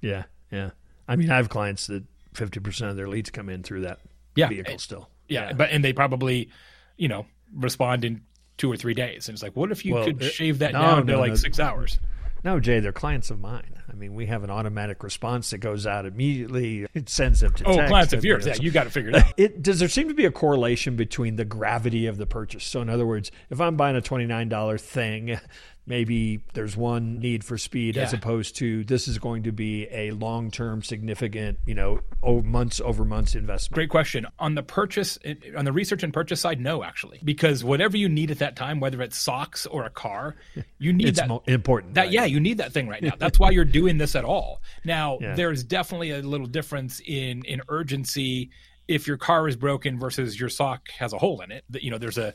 Yeah. 0.00 0.24
Yeah. 0.50 0.70
I 1.08 1.16
mean, 1.16 1.30
I 1.30 1.36
have 1.36 1.48
clients 1.48 1.86
that 1.88 2.04
50% 2.34 2.90
of 2.90 2.96
their 2.96 3.08
leads 3.08 3.30
come 3.30 3.48
in 3.48 3.62
through 3.62 3.82
that 3.82 3.98
yeah. 4.34 4.48
vehicle 4.48 4.78
still. 4.78 5.08
Yeah. 5.28 5.48
yeah. 5.48 5.52
But, 5.52 5.70
and 5.70 5.84
they 5.84 5.92
probably, 5.92 6.50
you 6.96 7.08
know, 7.08 7.26
respond 7.54 8.04
in 8.04 8.22
two 8.56 8.70
or 8.70 8.76
three 8.76 8.94
days. 8.94 9.28
And 9.28 9.34
it's 9.34 9.42
like, 9.42 9.56
what 9.56 9.70
if 9.70 9.84
you 9.84 9.94
well, 9.94 10.04
could 10.04 10.22
it, 10.22 10.30
shave 10.30 10.60
that 10.60 10.72
no, 10.72 10.80
down 10.80 11.06
no, 11.06 11.14
to 11.14 11.18
like 11.18 11.30
no. 11.30 11.36
six 11.36 11.58
hours? 11.60 11.98
No, 12.44 12.60
Jay, 12.60 12.78
they're 12.78 12.92
clients 12.92 13.30
of 13.30 13.40
mine. 13.40 13.80
I 13.90 13.94
mean, 13.94 14.14
we 14.14 14.26
have 14.26 14.44
an 14.44 14.50
automatic 14.50 15.02
response 15.02 15.48
that 15.50 15.58
goes 15.58 15.86
out 15.86 16.04
immediately. 16.04 16.86
It 16.92 17.08
sends 17.08 17.40
them 17.40 17.54
to 17.54 17.64
oh, 17.64 17.76
text. 17.76 17.88
clients 17.88 18.12
of 18.12 18.22
yours. 18.22 18.46
Yeah, 18.46 18.56
you 18.60 18.70
got 18.70 18.84
to 18.84 18.90
figure 18.90 19.10
it 19.10 19.16
out. 19.16 19.32
It, 19.38 19.62
does 19.62 19.78
there 19.78 19.88
seem 19.88 20.08
to 20.08 20.14
be 20.14 20.26
a 20.26 20.30
correlation 20.30 20.94
between 20.94 21.36
the 21.36 21.46
gravity 21.46 22.06
of 22.06 22.18
the 22.18 22.26
purchase? 22.26 22.64
So, 22.64 22.82
in 22.82 22.90
other 22.90 23.06
words, 23.06 23.30
if 23.48 23.62
I'm 23.62 23.76
buying 23.76 23.96
a 23.96 24.02
$29 24.02 24.80
thing 24.80 25.38
maybe 25.86 26.40
there's 26.54 26.76
one 26.76 27.18
need 27.18 27.44
for 27.44 27.58
speed 27.58 27.96
yeah. 27.96 28.02
as 28.02 28.12
opposed 28.12 28.56
to 28.56 28.84
this 28.84 29.06
is 29.06 29.18
going 29.18 29.42
to 29.42 29.52
be 29.52 29.86
a 29.90 30.10
long-term 30.12 30.82
significant 30.82 31.58
you 31.66 31.74
know 31.74 32.00
months 32.42 32.80
over 32.80 33.04
months 33.04 33.34
investment 33.34 33.74
great 33.74 33.90
question 33.90 34.26
on 34.38 34.54
the 34.54 34.62
purchase 34.62 35.18
on 35.56 35.64
the 35.64 35.72
research 35.72 36.02
and 36.02 36.12
purchase 36.12 36.40
side 36.40 36.60
no 36.60 36.82
actually 36.82 37.20
because 37.24 37.62
whatever 37.62 37.96
you 37.96 38.08
need 38.08 38.30
at 38.30 38.38
that 38.38 38.56
time 38.56 38.80
whether 38.80 39.00
it's 39.02 39.16
socks 39.16 39.66
or 39.66 39.84
a 39.84 39.90
car 39.90 40.36
you 40.78 40.92
need 40.92 41.08
it's 41.08 41.18
that 41.18 41.28
mo- 41.28 41.42
important 41.46 41.94
that 41.94 42.02
right? 42.02 42.12
yeah 42.12 42.24
you 42.24 42.40
need 42.40 42.58
that 42.58 42.72
thing 42.72 42.88
right 42.88 43.02
now 43.02 43.14
that's 43.18 43.38
why 43.38 43.50
you're 43.50 43.64
doing 43.64 43.98
this 43.98 44.14
at 44.14 44.24
all 44.24 44.62
now 44.84 45.18
yeah. 45.20 45.34
there's 45.34 45.62
definitely 45.62 46.10
a 46.10 46.22
little 46.22 46.46
difference 46.46 47.00
in 47.06 47.42
in 47.44 47.60
urgency 47.68 48.50
if 48.86 49.06
your 49.06 49.16
car 49.16 49.48
is 49.48 49.56
broken 49.56 49.98
versus 49.98 50.38
your 50.38 50.48
sock 50.48 50.90
has 50.90 51.12
a 51.12 51.18
hole 51.18 51.40
in 51.40 51.50
it 51.50 51.64
you 51.74 51.90
know 51.90 51.98
there's 51.98 52.18
a 52.18 52.32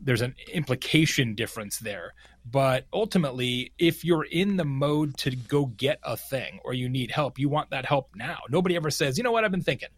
there's 0.00 0.22
an 0.22 0.34
implication 0.52 1.34
difference 1.34 1.78
there 1.78 2.14
but 2.44 2.86
ultimately 2.92 3.72
if 3.78 4.04
you're 4.04 4.24
in 4.24 4.56
the 4.56 4.64
mode 4.64 5.16
to 5.16 5.34
go 5.34 5.66
get 5.66 5.98
a 6.02 6.16
thing 6.16 6.60
or 6.64 6.72
you 6.72 6.88
need 6.88 7.10
help 7.10 7.38
you 7.38 7.48
want 7.48 7.70
that 7.70 7.84
help 7.84 8.10
now. 8.14 8.38
Nobody 8.48 8.76
ever 8.76 8.90
says 8.90 9.18
you 9.18 9.24
know 9.24 9.32
what? 9.32 9.44
I've 9.44 9.50
been 9.50 9.62
thinking. 9.62 9.88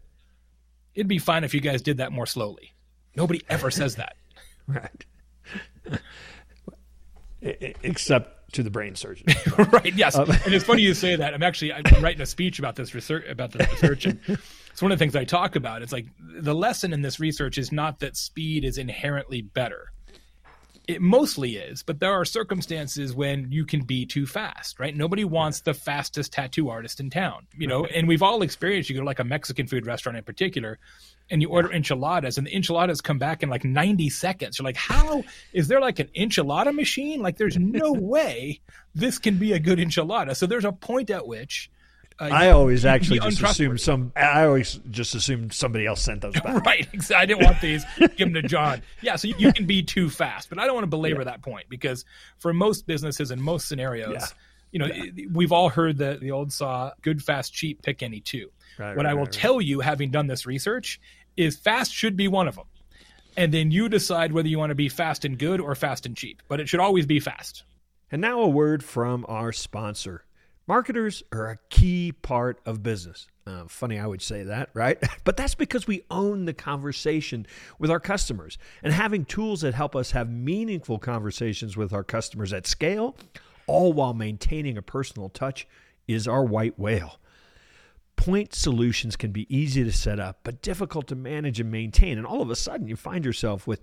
It'd 0.95 1.07
be 1.07 1.19
fine 1.19 1.43
if 1.43 1.53
you 1.53 1.61
guys 1.61 1.81
did 1.81 1.97
that 1.97 2.11
more 2.11 2.25
slowly. 2.25 2.73
Nobody 3.15 3.41
ever 3.49 3.71
says 3.71 3.95
that. 3.95 4.15
Right. 4.65 5.05
Except 7.41 8.53
to 8.53 8.63
the 8.63 8.69
brain 8.69 8.95
surgeon. 8.95 9.27
Right 9.57 9.93
yes. 9.93 10.15
Um, 10.15 10.31
and 10.31 10.53
it's 10.53 10.63
funny 10.63 10.83
you 10.83 10.93
say 10.93 11.17
that. 11.17 11.33
I'm 11.33 11.43
actually 11.43 11.73
i'm 11.73 11.83
writing 12.01 12.21
a 12.21 12.25
speech 12.25 12.59
about 12.59 12.77
this 12.77 12.95
research 12.95 13.25
about 13.27 13.51
this 13.51 13.69
research 13.73 14.05
and 14.05 14.19
it's 14.73 14.81
one 14.81 14.91
of 14.91 14.97
the 14.97 15.03
things 15.03 15.15
I 15.15 15.23
talk 15.23 15.55
about. 15.55 15.83
It's 15.83 15.91
like 15.91 16.07
the 16.17 16.55
lesson 16.55 16.93
in 16.93 17.01
this 17.03 17.19
research 17.19 17.59
is 17.59 17.71
not 17.71 17.99
that 17.99 18.17
speed 18.17 18.65
is 18.65 18.79
inherently 18.79 19.41
better. 19.41 19.91
It 20.85 21.01
mostly 21.01 21.55
is, 21.55 21.81
but 21.81 21.99
there 21.99 22.11
are 22.11 22.25
circumstances 22.25 23.15
when 23.15 23.51
you 23.51 23.65
can 23.65 23.83
be 23.85 24.05
too 24.05 24.25
fast, 24.25 24.79
right? 24.79 24.95
Nobody 24.95 25.23
wants 25.23 25.61
the 25.61 25.73
fastest 25.73 26.33
tattoo 26.33 26.69
artist 26.69 26.99
in 26.99 27.09
town, 27.09 27.47
you 27.57 27.67
know, 27.67 27.85
and 27.85 28.05
we've 28.07 28.21
all 28.21 28.41
experienced 28.41 28.89
you 28.89 28.95
go 28.95 29.01
to 29.01 29.05
like 29.05 29.19
a 29.19 29.23
Mexican 29.23 29.65
food 29.65 29.85
restaurant 29.85 30.17
in 30.17 30.25
particular 30.25 30.79
and 31.31 31.41
you 31.41 31.49
order 31.49 31.71
enchiladas 31.71 32.37
and 32.37 32.45
the 32.45 32.53
enchiladas 32.53 32.99
come 32.99 33.17
back 33.17 33.43
in 33.43 33.49
like 33.49 33.63
90 33.63 34.09
seconds. 34.09 34.59
You're 34.59 34.65
like, 34.65 34.75
how 34.75 35.23
is 35.53 35.69
there 35.69 35.79
like 35.79 35.99
an 35.99 36.09
enchilada 36.17 36.75
machine? 36.75 37.21
Like 37.21 37.37
there's 37.37 37.57
no 37.57 37.93
way 37.97 38.59
this 38.93 39.19
can 39.19 39.37
be 39.37 39.53
a 39.53 39.59
good 39.59 39.79
enchilada. 39.79 40.35
So 40.35 40.47
there's 40.47 40.65
a 40.65 40.73
point 40.73 41.09
at 41.09 41.25
which 41.25 41.71
uh, 42.19 42.25
I 42.25 42.51
always 42.51 42.85
actually 42.85 43.19
just 43.19 43.41
assume 43.41 43.77
some. 43.77 44.11
I 44.15 44.45
always 44.45 44.79
just 44.89 45.15
assume 45.15 45.51
somebody 45.51 45.85
else 45.85 46.01
sent 46.01 46.21
those 46.21 46.33
back. 46.43 46.65
right. 46.65 47.11
I 47.11 47.25
didn't 47.25 47.43
want 47.43 47.61
these. 47.61 47.83
give 47.97 48.17
them 48.17 48.33
to 48.33 48.41
John. 48.41 48.81
Yeah. 49.01 49.15
So 49.15 49.27
you, 49.27 49.35
you, 49.37 49.53
can 49.53 49.65
be 49.65 49.83
too 49.83 50.09
fast, 50.09 50.49
but 50.49 50.59
I 50.59 50.65
don't 50.65 50.75
want 50.75 50.83
to 50.83 50.89
belabor 50.89 51.19
yeah. 51.19 51.25
that 51.25 51.41
point 51.41 51.65
because 51.69 52.05
for 52.39 52.53
most 52.53 52.85
businesses 52.85 53.31
and 53.31 53.41
most 53.41 53.67
scenarios, 53.67 54.13
yeah. 54.13 54.25
you 54.71 54.79
know, 54.79 54.85
yeah. 54.85 55.25
we've 55.31 55.51
all 55.51 55.69
heard 55.69 55.97
the 55.97 56.17
the 56.21 56.31
old 56.31 56.51
saw: 56.51 56.91
"Good, 57.01 57.23
fast, 57.23 57.53
cheap. 57.53 57.81
Pick 57.81 58.03
any 58.03 58.19
two. 58.19 58.49
Right, 58.77 58.95
what 58.95 59.05
right, 59.05 59.11
I 59.11 59.13
will 59.13 59.23
right, 59.23 59.31
tell 59.31 59.61
you, 59.61 59.79
having 59.79 60.11
done 60.11 60.27
this 60.27 60.45
research, 60.45 60.99
is 61.37 61.57
fast 61.57 61.93
should 61.93 62.15
be 62.15 62.27
one 62.27 62.47
of 62.47 62.55
them, 62.55 62.65
and 63.37 63.53
then 63.53 63.71
you 63.71 63.89
decide 63.89 64.31
whether 64.31 64.47
you 64.47 64.59
want 64.59 64.71
to 64.71 64.75
be 64.75 64.89
fast 64.89 65.25
and 65.25 65.37
good 65.37 65.59
or 65.59 65.75
fast 65.75 66.05
and 66.05 66.15
cheap. 66.15 66.41
But 66.47 66.59
it 66.59 66.69
should 66.69 66.79
always 66.79 67.05
be 67.05 67.19
fast. 67.19 67.63
And 68.11 68.21
now 68.21 68.41
a 68.41 68.47
word 68.47 68.83
from 68.83 69.25
our 69.27 69.51
sponsor. 69.51 70.23
Marketers 70.65 71.23
are 71.33 71.49
a 71.49 71.57
key 71.69 72.13
part 72.13 72.59
of 72.65 72.81
business. 72.81 73.27
Uh, 73.45 73.65
funny, 73.67 73.99
I 73.99 74.07
would 74.07 74.21
say 74.21 74.43
that, 74.43 74.69
right? 74.73 74.97
But 75.25 75.35
that's 75.35 75.55
because 75.55 75.87
we 75.87 76.03
own 76.09 76.45
the 76.45 76.53
conversation 76.53 77.45
with 77.79 77.91
our 77.91 77.99
customers. 77.99 78.57
And 78.81 78.93
having 78.93 79.25
tools 79.25 79.61
that 79.61 79.73
help 79.73 79.95
us 79.95 80.11
have 80.11 80.29
meaningful 80.29 80.99
conversations 80.99 81.75
with 81.75 81.91
our 81.91 82.03
customers 82.03 82.53
at 82.53 82.65
scale, 82.65 83.17
all 83.67 83.93
while 83.93 84.13
maintaining 84.13 84.77
a 84.77 84.81
personal 84.81 85.29
touch, 85.29 85.67
is 86.07 86.27
our 86.27 86.43
white 86.43 86.79
whale. 86.79 87.19
Point 88.15 88.53
solutions 88.53 89.15
can 89.15 89.31
be 89.31 89.53
easy 89.53 89.83
to 89.83 89.91
set 89.91 90.19
up, 90.19 90.39
but 90.43 90.61
difficult 90.61 91.07
to 91.07 91.15
manage 91.15 91.59
and 91.59 91.71
maintain. 91.71 92.17
And 92.17 92.27
all 92.27 92.41
of 92.41 92.49
a 92.49 92.55
sudden, 92.55 92.87
you 92.87 92.95
find 92.95 93.25
yourself 93.25 93.67
with 93.67 93.81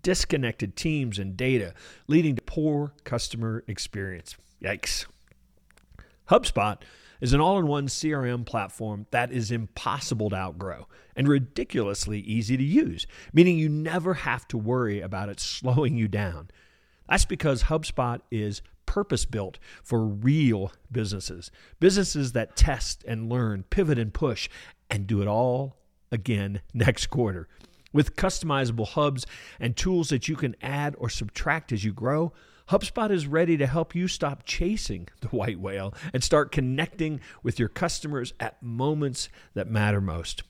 disconnected 0.00 0.76
teams 0.76 1.18
and 1.18 1.36
data, 1.36 1.74
leading 2.06 2.36
to 2.36 2.42
poor 2.42 2.94
customer 3.04 3.64
experience. 3.66 4.36
Yikes. 4.62 5.06
HubSpot 6.28 6.78
is 7.20 7.32
an 7.32 7.40
all 7.40 7.58
in 7.58 7.66
one 7.66 7.86
CRM 7.86 8.44
platform 8.44 9.06
that 9.10 9.32
is 9.32 9.50
impossible 9.50 10.30
to 10.30 10.36
outgrow 10.36 10.88
and 11.14 11.28
ridiculously 11.28 12.20
easy 12.20 12.56
to 12.56 12.64
use, 12.64 13.06
meaning 13.32 13.58
you 13.58 13.68
never 13.68 14.14
have 14.14 14.46
to 14.48 14.58
worry 14.58 15.00
about 15.00 15.28
it 15.28 15.38
slowing 15.38 15.96
you 15.96 16.08
down. 16.08 16.50
That's 17.08 17.24
because 17.24 17.64
HubSpot 17.64 18.20
is 18.30 18.62
purpose 18.86 19.24
built 19.24 19.58
for 19.82 20.04
real 20.04 20.72
businesses, 20.90 21.50
businesses 21.80 22.32
that 22.32 22.56
test 22.56 23.04
and 23.06 23.28
learn, 23.30 23.64
pivot 23.70 23.98
and 23.98 24.12
push, 24.12 24.48
and 24.90 25.06
do 25.06 25.22
it 25.22 25.28
all 25.28 25.76
again 26.10 26.60
next 26.74 27.06
quarter. 27.06 27.48
With 27.92 28.16
customizable 28.16 28.88
hubs 28.88 29.26
and 29.60 29.76
tools 29.76 30.08
that 30.08 30.26
you 30.26 30.36
can 30.36 30.56
add 30.62 30.94
or 30.98 31.08
subtract 31.08 31.72
as 31.72 31.84
you 31.84 31.92
grow, 31.92 32.32
HubSpot 32.68 33.10
is 33.10 33.26
ready 33.26 33.56
to 33.56 33.66
help 33.66 33.94
you 33.94 34.08
stop 34.08 34.44
chasing 34.44 35.08
the 35.20 35.28
white 35.28 35.60
whale 35.60 35.94
and 36.12 36.22
start 36.22 36.52
connecting 36.52 37.20
with 37.42 37.58
your 37.58 37.68
customers 37.68 38.32
at 38.40 38.62
moments 38.62 39.28
that 39.54 39.68
matter 39.68 40.00
most. 40.00 40.42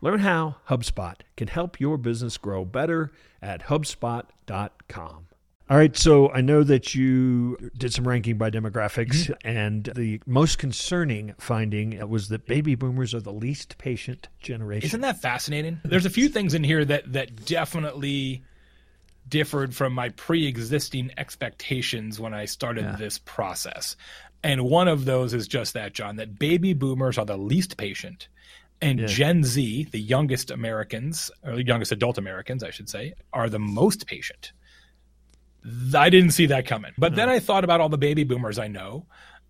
Learn 0.00 0.20
how 0.20 0.56
HubSpot 0.68 1.16
can 1.36 1.48
help 1.48 1.80
your 1.80 1.96
business 1.96 2.36
grow 2.36 2.64
better 2.64 3.10
at 3.42 3.64
HubSpot.com. 3.64 5.28
All 5.70 5.76
right, 5.76 5.94
so 5.94 6.30
I 6.30 6.40
know 6.40 6.62
that 6.62 6.94
you 6.94 7.58
did 7.76 7.92
some 7.92 8.08
ranking 8.08 8.38
by 8.38 8.50
demographics, 8.50 9.26
mm-hmm. 9.26 9.46
and 9.46 9.84
the 9.94 10.18
most 10.24 10.56
concerning 10.56 11.34
finding 11.38 12.08
was 12.08 12.28
that 12.28 12.46
baby 12.46 12.74
boomers 12.74 13.14
are 13.14 13.20
the 13.20 13.34
least 13.34 13.76
patient 13.76 14.28
generation. 14.40 14.86
Isn't 14.86 15.02
that 15.02 15.20
fascinating? 15.20 15.78
There's 15.84 16.06
a 16.06 16.10
few 16.10 16.30
things 16.30 16.54
in 16.54 16.64
here 16.64 16.86
that 16.86 17.12
that 17.12 17.44
definitely 17.44 18.44
differed 19.28 19.74
from 19.74 19.92
my 19.92 20.10
pre-existing 20.10 21.12
expectations 21.16 22.18
when 22.18 22.34
I 22.34 22.44
started 22.46 22.84
yeah. 22.84 22.96
this 22.96 23.18
process. 23.18 23.96
And 24.42 24.64
one 24.64 24.88
of 24.88 25.04
those 25.04 25.34
is 25.34 25.48
just 25.48 25.74
that, 25.74 25.92
John, 25.92 26.16
that 26.16 26.38
baby 26.38 26.72
boomers 26.72 27.18
are 27.18 27.26
the 27.26 27.36
least 27.36 27.76
patient. 27.76 28.28
And 28.80 29.00
yeah. 29.00 29.06
Gen 29.06 29.42
Z, 29.42 29.88
the 29.90 30.00
youngest 30.00 30.50
Americans, 30.50 31.30
or 31.42 31.56
the 31.56 31.66
youngest 31.66 31.90
adult 31.90 32.18
Americans, 32.18 32.62
I 32.62 32.70
should 32.70 32.88
say, 32.88 33.14
are 33.32 33.48
the 33.48 33.58
most 33.58 34.06
patient. 34.06 34.52
I 35.94 36.08
didn't 36.10 36.30
see 36.30 36.46
that 36.46 36.66
coming. 36.66 36.92
But 36.96 37.12
no. 37.12 37.16
then 37.16 37.28
hmm. 37.28 37.34
I 37.34 37.38
thought 37.40 37.64
about 37.64 37.80
all 37.80 37.88
the 37.88 37.98
baby 37.98 38.24
boomers 38.24 38.58
I 38.58 38.68
know. 38.68 39.06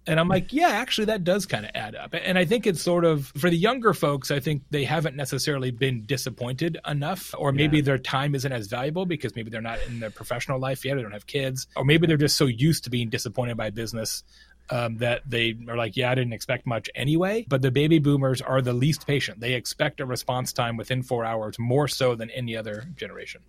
And 0.09 0.19
I'm 0.19 0.27
like, 0.27 0.55
yeah, 0.55 0.69
actually, 0.69 1.05
that 1.07 1.23
does 1.23 1.45
kind 1.45 1.67
of 1.67 1.71
add 1.75 1.95
up. 1.95 2.15
And 2.15 2.39
I 2.39 2.47
think 2.47 2.67
it's 2.67 2.81
sort 2.81 3.05
of 3.05 3.27
for 3.37 3.51
the 3.51 3.57
younger 3.57 3.93
folks, 3.93 4.31
I 4.31 4.41
think 4.41 4.63
they 4.71 4.85
haven't 4.85 5.17
necessarily 5.17 5.71
been 5.71 6.07
disappointed 6.07 6.79
enough, 6.87 7.35
or 7.37 7.53
maybe 7.53 7.77
yeah. 7.77 7.83
their 7.85 7.99
time 7.99 8.35
isn't 8.35 8.51
as 8.51 8.69
valuable 8.69 9.05
because 9.05 9.37
maybe 9.37 9.51
they're 9.51 9.61
not 9.61 9.79
in 9.87 10.01
their 10.01 10.11
professional 10.11 10.59
life 10.59 10.83
yet, 10.85 10.95
or 10.95 10.97
they 10.97 11.03
don't 11.03 11.13
have 11.13 11.27
kids, 11.27 11.67
or 11.77 11.85
maybe 11.85 12.07
they're 12.07 12.17
just 12.17 12.39
so 12.39 12.47
used 12.47 12.85
to 12.85 12.91
being 12.91 13.11
disappointed 13.11 13.59
by 13.59 13.69
business 13.69 14.23
um, 14.71 14.97
that 14.97 15.23
they 15.27 15.55
are 15.69 15.77
like, 15.77 15.95
yeah, 15.95 16.11
I 16.11 16.15
didn't 16.15 16.33
expect 16.33 16.67
much 16.67 16.89
anyway. 16.95 17.45
But 17.47 17.61
the 17.61 17.71
baby 17.71 17.99
boomers 17.99 18.41
are 18.41 18.63
the 18.63 18.73
least 18.73 19.07
patient. 19.07 19.41
They 19.41 19.53
expect 19.53 20.01
a 20.01 20.07
response 20.07 20.55
time 20.55 20.79
within 20.79 21.03
four 21.03 21.27
hours 21.27 21.59
more 21.59 21.87
so 21.87 22.15
than 22.15 22.31
any 22.31 22.57
other 22.57 22.87
generation. 22.97 23.43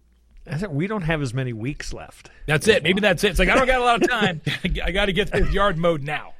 We 0.69 0.87
don't 0.87 1.03
have 1.03 1.21
as 1.21 1.33
many 1.33 1.53
weeks 1.53 1.93
left. 1.93 2.31
That's 2.47 2.67
it. 2.67 2.83
Maybe 2.83 3.01
that's 3.01 3.23
it. 3.23 3.29
It's 3.29 3.39
like 3.39 3.49
I 3.49 3.55
don't 3.55 3.67
got 3.67 3.79
a 3.79 3.83
lot 3.83 4.03
of 4.03 4.09
time. 4.09 4.41
I 4.83 4.91
got 4.91 5.05
to 5.05 5.13
get 5.13 5.31
this 5.31 5.51
yard 5.53 5.77
mowed 5.77 6.01
now. 6.01 6.33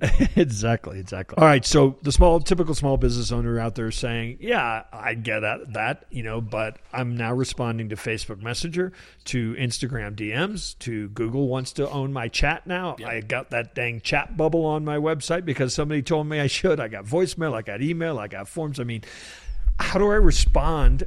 exactly, 0.36 0.98
exactly. 0.98 1.38
All 1.38 1.46
right, 1.46 1.64
so 1.64 1.96
the 2.02 2.12
small, 2.12 2.40
typical 2.40 2.74
small 2.74 2.96
business 2.96 3.32
owner 3.32 3.58
out 3.58 3.74
there 3.74 3.90
saying, 3.90 4.38
"Yeah, 4.40 4.84
I 4.92 5.14
get 5.14 5.40
that, 5.40 5.72
that 5.72 6.06
you 6.10 6.22
know, 6.22 6.40
but 6.40 6.78
I'm 6.92 7.16
now 7.16 7.32
responding 7.32 7.88
to 7.88 7.96
Facebook 7.96 8.42
Messenger, 8.42 8.92
to 9.26 9.54
Instagram 9.54 10.14
DMs, 10.14 10.78
to 10.80 11.08
Google 11.10 11.48
wants 11.48 11.72
to 11.72 11.88
own 11.88 12.12
my 12.12 12.28
chat 12.28 12.66
now. 12.66 12.96
Yep. 12.98 13.08
I 13.08 13.20
got 13.20 13.50
that 13.50 13.74
dang 13.74 14.00
chat 14.02 14.36
bubble 14.36 14.66
on 14.66 14.84
my 14.84 14.96
website 14.98 15.44
because 15.44 15.72
somebody 15.72 16.02
told 16.02 16.26
me 16.26 16.40
I 16.40 16.46
should. 16.46 16.78
I 16.78 16.88
got 16.88 17.04
voicemail, 17.04 17.54
I 17.54 17.62
got 17.62 17.80
email, 17.80 18.18
I 18.18 18.28
got 18.28 18.48
forms. 18.48 18.78
I 18.78 18.84
mean, 18.84 19.02
how 19.78 19.98
do 19.98 20.10
I 20.10 20.16
respond 20.16 21.04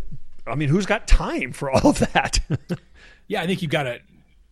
I 0.50 0.56
mean, 0.56 0.70
who's 0.70 0.86
got 0.86 1.08
time 1.08 1.52
for 1.52 1.70
all 1.70 1.92
of 1.92 2.00
that? 2.00 2.40
yeah, 3.28 3.42
I 3.42 3.48
think 3.48 3.62
you've 3.62 3.72
got 3.72 3.84
to 3.84 4.00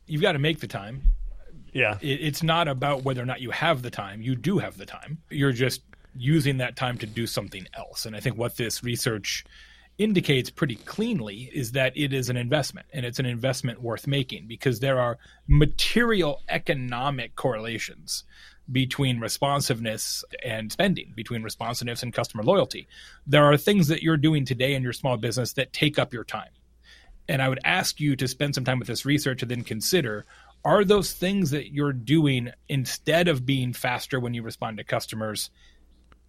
you've 0.05 0.21
got 0.21 0.33
to 0.33 0.39
make 0.39 0.59
the 0.59 0.67
time. 0.67 1.01
Yeah, 1.77 1.99
it, 2.01 2.21
it's 2.21 2.41
not 2.41 2.67
about 2.67 3.03
whether 3.03 3.21
or 3.21 3.27
not 3.27 3.39
you 3.39 3.51
have 3.51 3.83
the 3.83 3.91
time. 3.91 4.19
You 4.19 4.35
do 4.35 4.57
have 4.57 4.79
the 4.79 4.85
time. 4.87 5.19
You're 5.29 5.51
just 5.51 5.83
using 6.15 6.57
that 6.57 6.75
time 6.75 6.97
to 6.97 7.05
do 7.05 7.27
something 7.27 7.67
else. 7.75 8.07
And 8.07 8.15
I 8.15 8.19
think 8.19 8.35
what 8.35 8.57
this 8.57 8.83
research 8.83 9.45
indicates 9.99 10.49
pretty 10.49 10.75
cleanly 10.75 11.51
is 11.53 11.73
that 11.73 11.95
it 11.95 12.13
is 12.13 12.29
an 12.29 12.37
investment 12.37 12.87
and 12.93 13.05
it's 13.05 13.19
an 13.19 13.27
investment 13.27 13.79
worth 13.79 14.07
making 14.07 14.47
because 14.47 14.79
there 14.79 14.99
are 14.99 15.19
material 15.47 16.41
economic 16.49 17.35
correlations 17.35 18.23
between 18.71 19.19
responsiveness 19.19 20.25
and 20.43 20.71
spending, 20.71 21.13
between 21.15 21.43
responsiveness 21.43 22.01
and 22.01 22.11
customer 22.11 22.41
loyalty. 22.41 22.87
There 23.27 23.45
are 23.45 23.55
things 23.55 23.87
that 23.89 24.01
you're 24.01 24.17
doing 24.17 24.45
today 24.45 24.73
in 24.73 24.81
your 24.81 24.93
small 24.93 25.15
business 25.17 25.53
that 25.53 25.73
take 25.73 25.99
up 25.99 26.11
your 26.11 26.23
time. 26.23 26.49
And 27.29 27.39
I 27.39 27.49
would 27.49 27.59
ask 27.63 27.99
you 27.99 28.15
to 28.15 28.27
spend 28.27 28.55
some 28.55 28.63
time 28.63 28.79
with 28.79 28.87
this 28.87 29.05
research 29.05 29.43
and 29.43 29.51
then 29.51 29.63
consider 29.63 30.25
are 30.67 30.83
those 30.83 31.13
things 31.13 31.51
that 31.51 31.73
you're 31.73 31.93
doing 31.93 32.51
instead 32.67 33.29
of 33.29 33.45
being 33.45 33.71
faster 33.71 34.19
when 34.19 34.33
you 34.33 34.43
respond 34.43 34.77
to 34.77 34.83
customers 34.83 35.49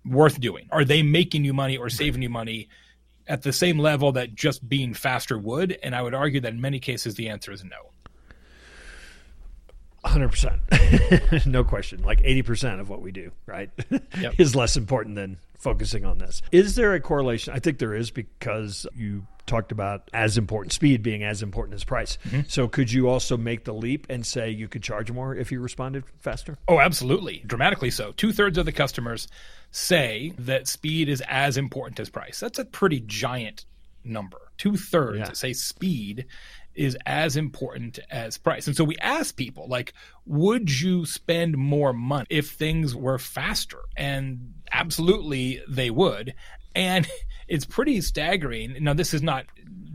worth 0.07 0.38
doing? 0.38 0.68
Are 0.71 0.85
they 0.85 1.02
making 1.02 1.45
you 1.45 1.52
money 1.52 1.76
or 1.76 1.90
saving 1.90 2.23
you 2.23 2.30
money 2.30 2.68
at 3.26 3.42
the 3.42 3.52
same 3.52 3.80
level 3.80 4.12
that 4.12 4.37
just 4.37 4.66
being 4.66 4.95
faster 4.95 5.37
would? 5.37 5.76
And 5.83 5.92
I 5.92 6.02
would 6.02 6.14
argue 6.14 6.40
that 6.42 6.52
in 6.52 6.61
many 6.61 6.78
cases 6.78 7.16
the 7.16 7.30
answer 7.30 7.50
is 7.50 7.64
no. 7.64 7.90
Hundred 10.04 10.28
percent, 10.28 10.61
no 11.47 11.64
question. 11.64 12.04
Like 12.04 12.21
eighty 12.23 12.42
percent 12.42 12.80
of 12.80 12.88
what 12.88 13.02
we 13.02 13.11
do, 13.11 13.33
right, 13.45 13.68
yep. 14.21 14.35
is 14.38 14.54
less 14.54 14.76
important 14.76 15.16
than 15.16 15.38
focusing 15.59 16.04
on 16.04 16.18
this. 16.18 16.40
Is 16.52 16.76
there 16.76 16.95
a 16.95 17.00
correlation? 17.00 17.52
I 17.52 17.59
think 17.59 17.78
there 17.78 17.92
is 17.92 18.12
because 18.12 18.87
you 18.95 19.26
talked 19.49 19.73
about 19.73 20.09
as 20.12 20.38
important 20.38 20.73
speed 20.73 21.02
being 21.02 21.25
as 21.25 21.43
important 21.43 21.75
as 21.75 21.85
price. 21.85 22.19
Mm-hmm. 22.28 22.43
So 22.49 22.69
could 22.69 22.93
you 22.93 23.09
also 23.09 23.37
make 23.37 23.64
the 23.64 23.75
leap 23.75 24.07
and 24.09 24.25
say 24.25 24.50
you 24.50 24.69
could 24.69 24.83
charge 24.83 25.11
more 25.11 25.35
if 25.35 25.50
you 25.50 25.61
responded 25.61 26.05
faster? 26.19 26.57
Oh, 26.69 26.78
absolutely, 26.78 27.43
dramatically 27.47 27.90
so. 27.90 28.12
Two 28.12 28.33
thirds 28.33 28.59
of 28.59 28.67
the 28.67 28.73
customers 28.73 29.28
say 29.71 30.33
that 30.38 30.69
speed 30.69 31.09
is 31.09 31.23
as 31.26 31.57
important 31.57 31.99
as 31.99 32.09
price. 32.09 32.40
That's 32.40 32.59
a 32.59 32.64
pretty 32.64 33.00
giant 33.00 33.64
number. 34.05 34.38
Two 34.57 34.76
thirds 34.76 35.19
yeah. 35.19 35.33
say 35.33 35.52
speed 35.52 36.26
is 36.75 36.97
as 37.07 37.37
important 37.37 37.99
as 38.09 38.38
price. 38.38 38.67
And 38.69 38.76
so 38.76 38.85
we 38.85 38.97
ask 38.99 39.37
people, 39.37 39.67
like, 39.69 39.93
would 40.26 40.81
you 40.81 41.05
spend 41.05 41.57
more 41.57 41.93
money 41.93 42.26
if 42.31 42.50
things 42.50 42.95
were 42.95 43.19
faster? 43.19 43.81
And 43.97 44.55
absolutely 44.73 45.61
they 45.69 45.90
would. 45.90 46.35
And 46.75 47.07
it's 47.49 47.64
pretty 47.64 48.00
staggering. 48.00 48.76
Now, 48.81 48.95
this 48.95 49.14
is 49.14 49.23
not 49.23 49.47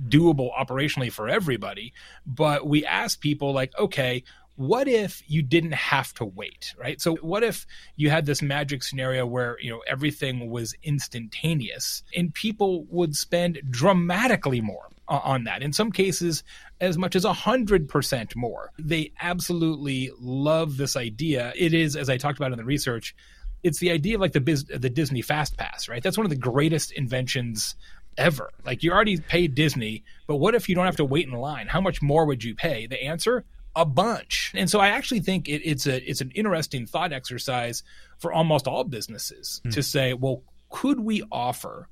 doable 0.08 0.50
operationally 0.54 1.12
for 1.12 1.30
everybody, 1.30 1.94
but 2.26 2.68
we 2.68 2.86
ask 2.86 3.20
people, 3.20 3.54
like, 3.54 3.78
okay, 3.78 4.24
what 4.56 4.88
if 4.88 5.24
you 5.28 5.42
didn't 5.42 5.74
have 5.74 6.14
to 6.14 6.26
wait 6.26 6.74
right? 6.78 7.02
So 7.02 7.16
what 7.18 7.44
if 7.44 7.66
you 7.96 8.10
had 8.10 8.26
this 8.26 8.42
magic 8.42 8.84
scenario 8.84 9.26
where 9.26 9.58
you 9.60 9.72
know 9.72 9.82
everything 9.88 10.50
was 10.50 10.76
instantaneous 10.84 12.04
and 12.16 12.34
people 12.34 12.86
would 12.90 13.16
spend 13.16 13.62
dramatically 13.70 14.62
more 14.62 14.90
on 15.08 15.46
that? 15.46 15.64
In 15.64 15.74
some 15.74 15.92
cases 15.92 16.44
as 16.80 16.98
much 16.98 17.16
as 17.16 17.24
100% 17.24 18.36
more. 18.36 18.72
They 18.78 19.14
absolutely 19.22 20.12
love 20.20 20.78
this 20.78 20.96
idea. 20.98 21.54
It 21.56 21.74
is 21.74 21.96
as 21.96 22.10
i 22.10 22.18
talked 22.18 22.38
about 22.38 22.52
in 22.52 22.58
the 22.58 22.66
research 22.66 23.16
it's 23.64 23.80
the 23.80 23.92
idea 23.92 24.16
of 24.16 24.22
like 24.22 24.34
the 24.34 24.42
biz, 24.42 24.66
the 24.66 24.90
disney 24.90 25.22
fast 25.22 25.58
pass 25.58 25.88
right 25.88 26.04
that's 26.04 26.18
one 26.18 26.26
of 26.26 26.30
the 26.30 26.36
greatest 26.36 26.92
inventions 26.92 27.76
ever 28.18 28.52
like 28.66 28.84
you 28.84 28.92
already 28.92 29.18
paid 29.18 29.56
disney 29.56 30.04
but 30.28 30.36
what 30.36 30.54
if 30.54 30.70
you 30.70 30.76
don't 30.76 30.86
have 30.86 30.98
to 30.98 31.06
wait 31.06 31.28
in 31.28 31.34
line 31.34 31.68
how 31.68 31.82
much 31.82 32.02
more 32.02 32.26
would 32.26 32.44
you 32.44 32.54
pay 32.54 32.86
the 32.86 33.02
answer 33.04 33.44
a 33.76 33.86
bunch. 33.86 34.52
And 34.56 34.70
so 34.70 34.80
I 34.80 34.90
actually 34.90 35.22
think 35.22 35.50
it, 35.50 35.62
it's 35.68 35.88
a 35.88 36.10
it's 36.10 36.22
an 36.22 36.32
interesting 36.36 36.86
thought 36.86 37.12
exercise 37.12 37.84
for 38.20 38.32
almost 38.32 38.68
all 38.68 38.84
businesses 38.84 39.62
mm. 39.66 39.74
to 39.74 39.84
say, 39.84 40.14
well, 40.14 40.44
could 40.70 41.00
we 41.00 41.24
offer 41.32 41.88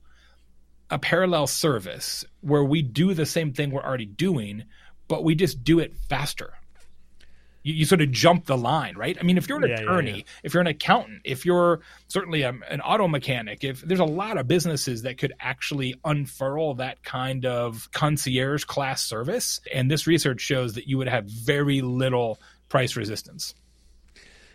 a 0.90 1.00
parallel 1.00 1.48
service 1.48 2.26
where 2.42 2.64
we 2.64 2.82
do 2.82 3.14
the 3.14 3.26
same 3.26 3.54
thing 3.54 3.72
we're 3.72 3.84
already 3.84 4.06
doing, 4.06 4.66
but 5.08 5.24
we 5.24 5.36
just 5.36 5.64
do 5.64 5.80
it 5.80 5.96
faster? 6.10 6.54
You, 7.64 7.74
you, 7.74 7.86
sort 7.86 8.02
of 8.02 8.12
jump 8.12 8.46
the 8.46 8.58
line, 8.58 8.96
right? 8.96 9.18
I 9.20 9.24
mean, 9.24 9.38
if 9.38 9.48
you're 9.48 9.64
an 9.64 9.70
yeah, 9.70 9.82
attorney, 9.82 10.10
yeah, 10.12 10.18
yeah. 10.18 10.24
if 10.44 10.54
you're 10.54 10.62
an 10.62 10.68
accountant, 10.68 11.22
if 11.24 11.46
you're 11.46 11.82
certainly 12.08 12.42
a, 12.42 12.54
an 12.70 12.82
auto 12.82 13.08
mechanic, 13.08 13.64
if 13.64 13.82
there's 13.82 14.00
a 14.00 14.06
lot 14.06 14.38
of 14.38 14.48
businesses 14.48 15.04
that 15.04 15.18
could 15.18 15.34
actually 15.40 15.96
unfurl 16.04 16.76
that 16.76 17.04
kind 17.04 17.46
of 17.46 17.90
concierge 17.92 18.64
class 18.66 19.04
service, 19.04 19.60
and 19.74 19.90
this 19.90 20.08
research 20.08 20.42
shows 20.42 20.74
that 20.74 20.88
you 20.88 20.98
would 20.98 21.08
have 21.08 21.26
very 21.26 21.82
little 21.82 22.40
price 22.70 22.96
resistance. 22.96 23.54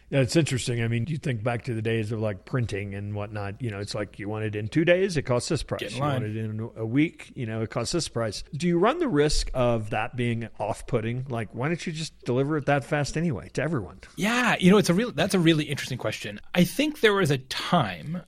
Yeah, 0.08 0.20
it's 0.20 0.36
interesting. 0.36 0.82
I 0.82 0.88
mean, 0.88 1.06
you 1.08 1.16
think 1.16 1.42
back 1.42 1.64
to 1.64 1.74
the 1.74 1.82
days 1.82 2.12
of 2.12 2.20
like 2.20 2.44
printing 2.44 2.94
and 2.94 3.12
whatnot. 3.12 3.60
You 3.60 3.72
know, 3.72 3.80
it's 3.80 3.94
like 3.94 4.20
you 4.20 4.28
want 4.28 4.44
it 4.44 4.54
in 4.54 4.68
two 4.68 4.84
days, 4.84 5.16
it 5.16 5.22
costs 5.22 5.48
this 5.48 5.64
price. 5.64 5.94
You 5.94 6.00
want 6.00 6.22
it 6.22 6.36
in 6.36 6.70
a 6.76 6.86
week, 6.86 7.32
you 7.34 7.44
know, 7.44 7.62
it 7.62 7.70
costs 7.70 7.92
this 7.92 8.08
price. 8.08 8.44
Do 8.54 8.68
you 8.68 8.78
run 8.78 9.00
the 9.00 9.08
risk 9.08 9.50
of 9.52 9.90
that 9.90 10.14
being 10.14 10.48
off-putting? 10.60 11.26
Like, 11.28 11.48
why 11.52 11.66
don't 11.66 11.84
you 11.84 11.92
just 11.92 12.16
deliver 12.24 12.56
it 12.56 12.66
that 12.66 12.84
fast 12.84 13.16
anyway 13.16 13.48
to 13.54 13.62
everyone? 13.62 14.00
Yeah, 14.14 14.54
you 14.60 14.70
know, 14.70 14.78
it's 14.78 14.90
a 14.90 14.94
real. 14.94 15.10
That's 15.10 15.34
a 15.34 15.40
really 15.40 15.64
interesting 15.64 15.98
question. 15.98 16.40
I 16.54 16.62
think 16.62 17.00
there 17.00 17.14
was 17.14 17.32
a 17.32 17.38
time 17.38 18.22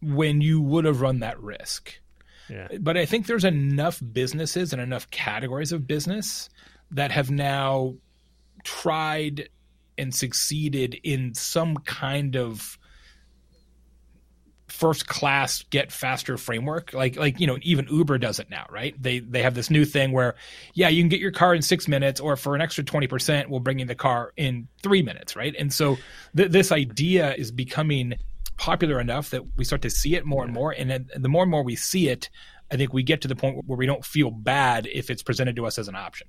when 0.00 0.40
you 0.40 0.60
would 0.62 0.86
have 0.86 1.02
run 1.02 1.20
that 1.20 1.38
risk. 1.38 1.98
Yeah. 2.48 2.68
But 2.80 2.96
I 2.96 3.04
think 3.04 3.26
there's 3.26 3.44
enough 3.44 4.02
businesses 4.12 4.72
and 4.72 4.80
enough 4.80 5.10
categories 5.10 5.72
of 5.72 5.86
business 5.86 6.48
that 6.90 7.10
have 7.10 7.30
now 7.30 7.94
tried 8.64 9.48
and 9.98 10.14
succeeded 10.14 10.98
in 11.02 11.34
some 11.34 11.76
kind 11.78 12.36
of 12.36 12.78
first 14.68 15.06
class 15.06 15.62
get 15.70 15.92
faster 15.92 16.36
framework. 16.36 16.92
Like 16.92 17.16
like 17.16 17.38
you 17.38 17.46
know 17.46 17.58
even 17.62 17.86
uber 17.88 18.18
does 18.18 18.40
it 18.40 18.50
now 18.50 18.66
right? 18.70 19.00
They 19.00 19.20
they 19.20 19.42
have 19.42 19.54
this 19.54 19.70
new 19.70 19.84
thing 19.84 20.12
where 20.12 20.34
yeah 20.74 20.88
you 20.88 21.00
can 21.02 21.08
get 21.08 21.20
your 21.20 21.30
car 21.30 21.54
in 21.54 21.62
six 21.62 21.86
minutes 21.86 22.20
or 22.20 22.36
for 22.36 22.54
an 22.54 22.60
extra 22.60 22.82
20% 22.82 23.48
we'll 23.48 23.60
bring 23.60 23.78
you 23.78 23.84
the 23.84 23.94
car 23.94 24.32
in 24.36 24.68
three 24.82 25.02
minutes 25.02 25.36
right? 25.36 25.54
And 25.58 25.72
so 25.72 25.96
th- 26.36 26.50
this 26.50 26.72
idea 26.72 27.34
is 27.34 27.52
becoming 27.52 28.14
popular 28.56 29.00
enough 29.00 29.30
that 29.30 29.42
we 29.56 29.64
start 29.64 29.82
to 29.82 29.90
see 29.90 30.16
it 30.16 30.24
more 30.24 30.44
and 30.44 30.52
more. 30.52 30.72
And 30.72 31.08
the 31.16 31.28
more 31.28 31.42
and 31.42 31.50
more 31.50 31.62
we 31.62 31.76
see 31.76 32.08
it 32.08 32.28
i 32.70 32.76
think 32.76 32.92
we 32.92 33.02
get 33.02 33.20
to 33.20 33.28
the 33.28 33.36
point 33.36 33.62
where 33.66 33.76
we 33.76 33.86
don't 33.86 34.04
feel 34.04 34.30
bad 34.30 34.88
if 34.92 35.10
it's 35.10 35.22
presented 35.22 35.54
to 35.54 35.66
us 35.66 35.78
as 35.78 35.86
an 35.86 35.94
option 35.94 36.26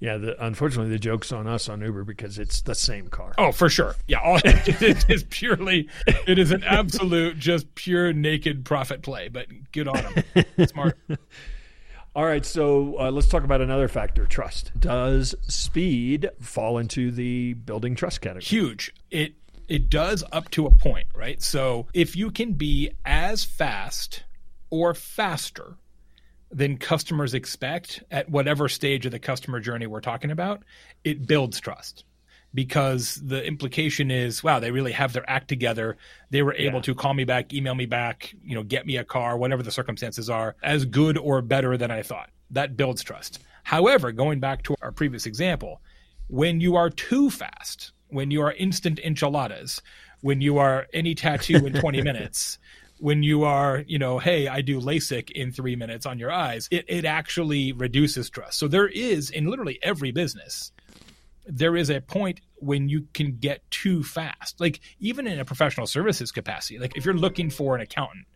yeah, 0.00 0.18
the, 0.18 0.44
unfortunately, 0.44 0.90
the 0.90 0.98
joke's 0.98 1.32
on 1.32 1.46
us 1.46 1.68
on 1.68 1.80
Uber 1.80 2.04
because 2.04 2.38
it's 2.38 2.62
the 2.62 2.74
same 2.74 3.08
car. 3.08 3.32
Oh, 3.38 3.52
for 3.52 3.68
sure. 3.68 3.94
Yeah, 4.06 4.18
all, 4.18 4.38
it 4.44 5.08
is 5.08 5.24
purely, 5.24 5.88
it 6.26 6.38
is 6.38 6.50
an 6.50 6.64
absolute, 6.64 7.38
just 7.38 7.74
pure 7.74 8.12
naked 8.12 8.64
profit 8.64 9.02
play. 9.02 9.28
But 9.28 9.46
good 9.72 9.88
on 9.88 9.96
them, 9.96 10.66
smart. 10.68 10.98
All 12.16 12.24
right, 12.24 12.44
so 12.44 12.98
uh, 12.98 13.10
let's 13.10 13.28
talk 13.28 13.44
about 13.44 13.60
another 13.60 13.88
factor: 13.88 14.26
trust. 14.26 14.72
Does 14.78 15.34
speed 15.42 16.28
fall 16.40 16.78
into 16.78 17.10
the 17.10 17.54
building 17.54 17.94
trust 17.94 18.20
category? 18.20 18.44
Huge. 18.44 18.92
It 19.10 19.34
it 19.68 19.88
does 19.88 20.22
up 20.32 20.50
to 20.50 20.66
a 20.66 20.70
point, 20.70 21.06
right? 21.14 21.42
So 21.42 21.86
if 21.94 22.14
you 22.14 22.30
can 22.30 22.52
be 22.52 22.90
as 23.04 23.44
fast 23.44 24.24
or 24.70 24.94
faster 24.94 25.76
than 26.54 26.78
customers 26.78 27.34
expect 27.34 28.04
at 28.12 28.30
whatever 28.30 28.68
stage 28.68 29.04
of 29.04 29.12
the 29.12 29.18
customer 29.18 29.58
journey 29.58 29.86
we're 29.86 30.00
talking 30.00 30.30
about, 30.30 30.62
it 31.02 31.26
builds 31.26 31.60
trust. 31.60 32.04
Because 32.54 33.16
the 33.16 33.44
implication 33.44 34.12
is 34.12 34.44
wow 34.44 34.60
they 34.60 34.70
really 34.70 34.92
have 34.92 35.12
their 35.12 35.28
act 35.28 35.48
together. 35.48 35.96
They 36.30 36.42
were 36.42 36.54
able 36.54 36.76
yeah. 36.76 36.82
to 36.82 36.94
call 36.94 37.12
me 37.12 37.24
back 37.24 37.52
email 37.52 37.74
me 37.74 37.86
back 37.86 38.32
you 38.44 38.54
know 38.54 38.62
get 38.62 38.86
me 38.86 38.96
a 38.96 39.04
car 39.04 39.36
whatever 39.36 39.64
the 39.64 39.72
circumstances 39.72 40.30
are 40.30 40.54
as 40.62 40.84
good 40.84 41.18
or 41.18 41.42
better 41.42 41.76
than 41.76 41.90
i 41.90 42.02
thought. 42.02 42.30
That 42.52 42.76
builds 42.76 43.02
trust. 43.02 43.42
However 43.64 44.12
going 44.12 44.38
back 44.38 44.62
to 44.64 44.76
our 44.82 44.92
previous 44.92 45.26
example 45.26 45.80
when 46.28 46.60
you 46.60 46.76
are 46.76 46.90
too 46.90 47.28
fast 47.28 47.90
when 48.06 48.30
you 48.30 48.40
are 48.40 48.52
instant 48.52 49.00
enchiladas 49.00 49.82
when 50.20 50.40
you 50.40 50.58
are 50.58 50.86
any 50.92 51.16
tattoo 51.16 51.66
in 51.66 51.72
20 51.72 52.02
minutes 52.10 52.58
when 52.98 53.22
you 53.22 53.44
are, 53.44 53.84
you 53.86 53.98
know, 53.98 54.18
hey, 54.18 54.48
I 54.48 54.60
do 54.60 54.80
LASIK 54.80 55.30
in 55.30 55.52
three 55.52 55.76
minutes 55.76 56.06
on 56.06 56.18
your 56.18 56.30
eyes, 56.30 56.68
it, 56.70 56.84
it 56.88 57.04
actually 57.04 57.72
reduces 57.72 58.30
trust. 58.30 58.58
So 58.58 58.68
there 58.68 58.88
is 58.88 59.30
in 59.30 59.46
literally 59.46 59.78
every 59.82 60.12
business, 60.12 60.72
there 61.46 61.76
is 61.76 61.90
a 61.90 62.00
point 62.00 62.40
when 62.56 62.88
you 62.88 63.06
can 63.12 63.36
get 63.36 63.68
too 63.70 64.02
fast. 64.02 64.60
Like 64.60 64.80
even 65.00 65.26
in 65.26 65.38
a 65.38 65.44
professional 65.44 65.86
services 65.86 66.32
capacity, 66.32 66.78
like 66.78 66.96
if 66.96 67.04
you're 67.04 67.14
looking 67.14 67.50
for 67.50 67.74
an 67.74 67.82
accountant 67.82 68.26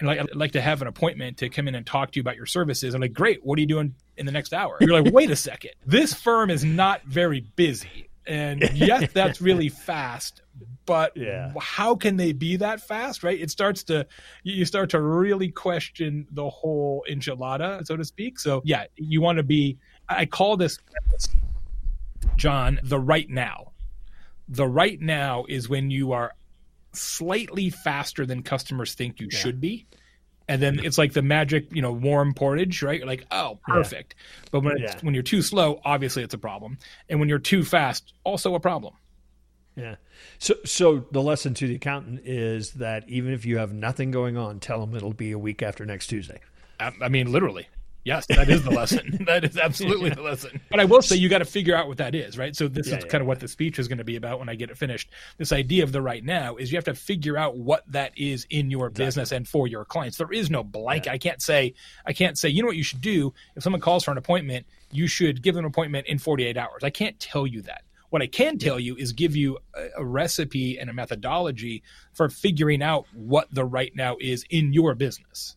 and 0.00 0.08
like 0.08 0.18
I'd 0.18 0.34
like 0.34 0.52
to 0.52 0.60
have 0.60 0.80
an 0.80 0.88
appointment 0.88 1.38
to 1.38 1.48
come 1.48 1.68
in 1.68 1.74
and 1.74 1.86
talk 1.86 2.12
to 2.12 2.16
you 2.16 2.22
about 2.22 2.36
your 2.36 2.46
services, 2.46 2.94
I'm 2.94 3.00
like, 3.00 3.12
great, 3.12 3.44
what 3.44 3.58
are 3.58 3.60
you 3.60 3.66
doing 3.66 3.94
in 4.16 4.26
the 4.26 4.32
next 4.32 4.54
hour? 4.54 4.78
You're 4.80 5.00
like, 5.00 5.12
wait 5.12 5.30
a 5.30 5.36
second, 5.36 5.72
this 5.86 6.14
firm 6.14 6.50
is 6.50 6.64
not 6.64 7.02
very 7.04 7.40
busy. 7.40 8.03
And 8.26 8.70
yes, 8.74 9.12
that's 9.12 9.40
really 9.40 9.68
fast, 9.68 10.42
but 10.86 11.12
yeah. 11.16 11.52
how 11.60 11.94
can 11.94 12.16
they 12.16 12.32
be 12.32 12.56
that 12.56 12.80
fast 12.80 13.22
right 13.22 13.40
it 13.40 13.50
starts 13.50 13.84
to 13.84 14.06
you 14.42 14.64
start 14.64 14.90
to 14.90 15.00
really 15.00 15.50
question 15.50 16.26
the 16.30 16.48
whole 16.48 17.04
enchilada 17.10 17.84
so 17.86 17.96
to 17.96 18.04
speak 18.04 18.38
so 18.38 18.62
yeah 18.64 18.84
you 18.96 19.20
want 19.20 19.36
to 19.36 19.42
be 19.42 19.78
i 20.08 20.26
call 20.26 20.56
this 20.56 20.78
john 22.36 22.78
the 22.82 22.98
right 22.98 23.28
now 23.28 23.72
the 24.48 24.66
right 24.66 25.00
now 25.00 25.44
is 25.48 25.68
when 25.68 25.90
you 25.90 26.12
are 26.12 26.32
slightly 26.92 27.70
faster 27.70 28.24
than 28.26 28.42
customers 28.42 28.94
think 28.94 29.20
you 29.20 29.28
yeah. 29.30 29.38
should 29.38 29.60
be 29.60 29.86
and 30.48 30.60
then 30.60 30.78
it's 30.78 30.98
like 30.98 31.12
the 31.12 31.22
magic, 31.22 31.74
you 31.74 31.82
know, 31.82 31.92
warm 31.92 32.34
portage, 32.34 32.82
right? 32.82 32.98
You're 32.98 33.06
like, 33.06 33.26
oh, 33.30 33.58
perfect. 33.66 34.14
Yeah. 34.16 34.48
But 34.52 34.60
when 34.60 34.78
yeah. 34.78 34.98
when 35.02 35.14
you're 35.14 35.22
too 35.22 35.42
slow, 35.42 35.80
obviously 35.84 36.22
it's 36.22 36.34
a 36.34 36.38
problem, 36.38 36.78
and 37.08 37.20
when 37.20 37.28
you're 37.28 37.38
too 37.38 37.64
fast, 37.64 38.12
also 38.24 38.54
a 38.54 38.60
problem. 38.60 38.94
Yeah. 39.76 39.96
So, 40.38 40.54
so 40.64 41.04
the 41.10 41.22
lesson 41.22 41.54
to 41.54 41.66
the 41.66 41.76
accountant 41.76 42.20
is 42.24 42.72
that 42.74 43.08
even 43.08 43.32
if 43.32 43.44
you 43.44 43.58
have 43.58 43.72
nothing 43.72 44.10
going 44.10 44.36
on, 44.36 44.60
tell 44.60 44.80
them 44.80 44.94
it'll 44.94 45.12
be 45.12 45.32
a 45.32 45.38
week 45.38 45.62
after 45.62 45.84
next 45.84 46.06
Tuesday. 46.06 46.40
I, 46.78 46.92
I 47.02 47.08
mean, 47.08 47.32
literally. 47.32 47.66
Yes, 48.04 48.26
that 48.26 48.50
is 48.50 48.62
the 48.62 48.70
lesson. 48.70 49.24
that 49.26 49.44
is 49.44 49.56
absolutely 49.56 50.10
yeah. 50.10 50.14
the 50.16 50.22
lesson. 50.22 50.60
But 50.70 50.78
I 50.78 50.84
will 50.84 51.00
say 51.00 51.16
you 51.16 51.30
got 51.30 51.38
to 51.38 51.46
figure 51.46 51.74
out 51.74 51.88
what 51.88 51.96
that 51.98 52.14
is, 52.14 52.36
right? 52.36 52.54
So 52.54 52.68
this 52.68 52.88
yeah, 52.88 52.96
is 52.96 53.04
yeah, 53.04 53.10
kind 53.10 53.22
of 53.22 53.26
what 53.26 53.40
the 53.40 53.48
speech 53.48 53.78
is 53.78 53.88
going 53.88 53.98
to 53.98 54.04
be 54.04 54.16
about 54.16 54.38
when 54.38 54.50
I 54.50 54.54
get 54.54 54.70
it 54.70 54.76
finished. 54.76 55.10
This 55.38 55.52
idea 55.52 55.84
of 55.84 55.92
the 55.92 56.02
right 56.02 56.22
now 56.22 56.56
is 56.56 56.70
you 56.70 56.76
have 56.76 56.84
to 56.84 56.94
figure 56.94 57.38
out 57.38 57.56
what 57.56 57.82
that 57.90 58.12
is 58.16 58.46
in 58.50 58.70
your 58.70 58.88
exactly. 58.88 59.06
business 59.06 59.32
and 59.32 59.48
for 59.48 59.66
your 59.66 59.86
clients. 59.86 60.18
There 60.18 60.32
is 60.32 60.50
no 60.50 60.62
blank. 60.62 61.08
I 61.08 61.16
can't 61.16 61.40
say 61.40 61.74
I 62.04 62.12
can't 62.12 62.38
say, 62.38 62.50
you 62.50 62.62
know 62.62 62.68
what 62.68 62.76
you 62.76 62.82
should 62.82 63.00
do 63.00 63.32
if 63.56 63.62
someone 63.62 63.80
calls 63.80 64.04
for 64.04 64.10
an 64.10 64.18
appointment, 64.18 64.66
you 64.92 65.06
should 65.06 65.42
give 65.42 65.54
them 65.54 65.64
an 65.64 65.70
appointment 65.70 66.06
in 66.06 66.18
48 66.18 66.56
hours. 66.58 66.84
I 66.84 66.90
can't 66.90 67.18
tell 67.18 67.46
you 67.46 67.62
that. 67.62 67.84
What 68.10 68.22
I 68.22 68.26
can 68.28 68.58
tell 68.58 68.78
you 68.78 68.94
is 68.94 69.12
give 69.12 69.34
you 69.34 69.58
a, 69.74 69.88
a 69.96 70.04
recipe 70.04 70.78
and 70.78 70.88
a 70.88 70.92
methodology 70.92 71.82
for 72.12 72.28
figuring 72.28 72.80
out 72.80 73.06
what 73.12 73.52
the 73.52 73.64
right 73.64 73.90
now 73.96 74.16
is 74.20 74.44
in 74.50 74.72
your 74.72 74.94
business. 74.94 75.56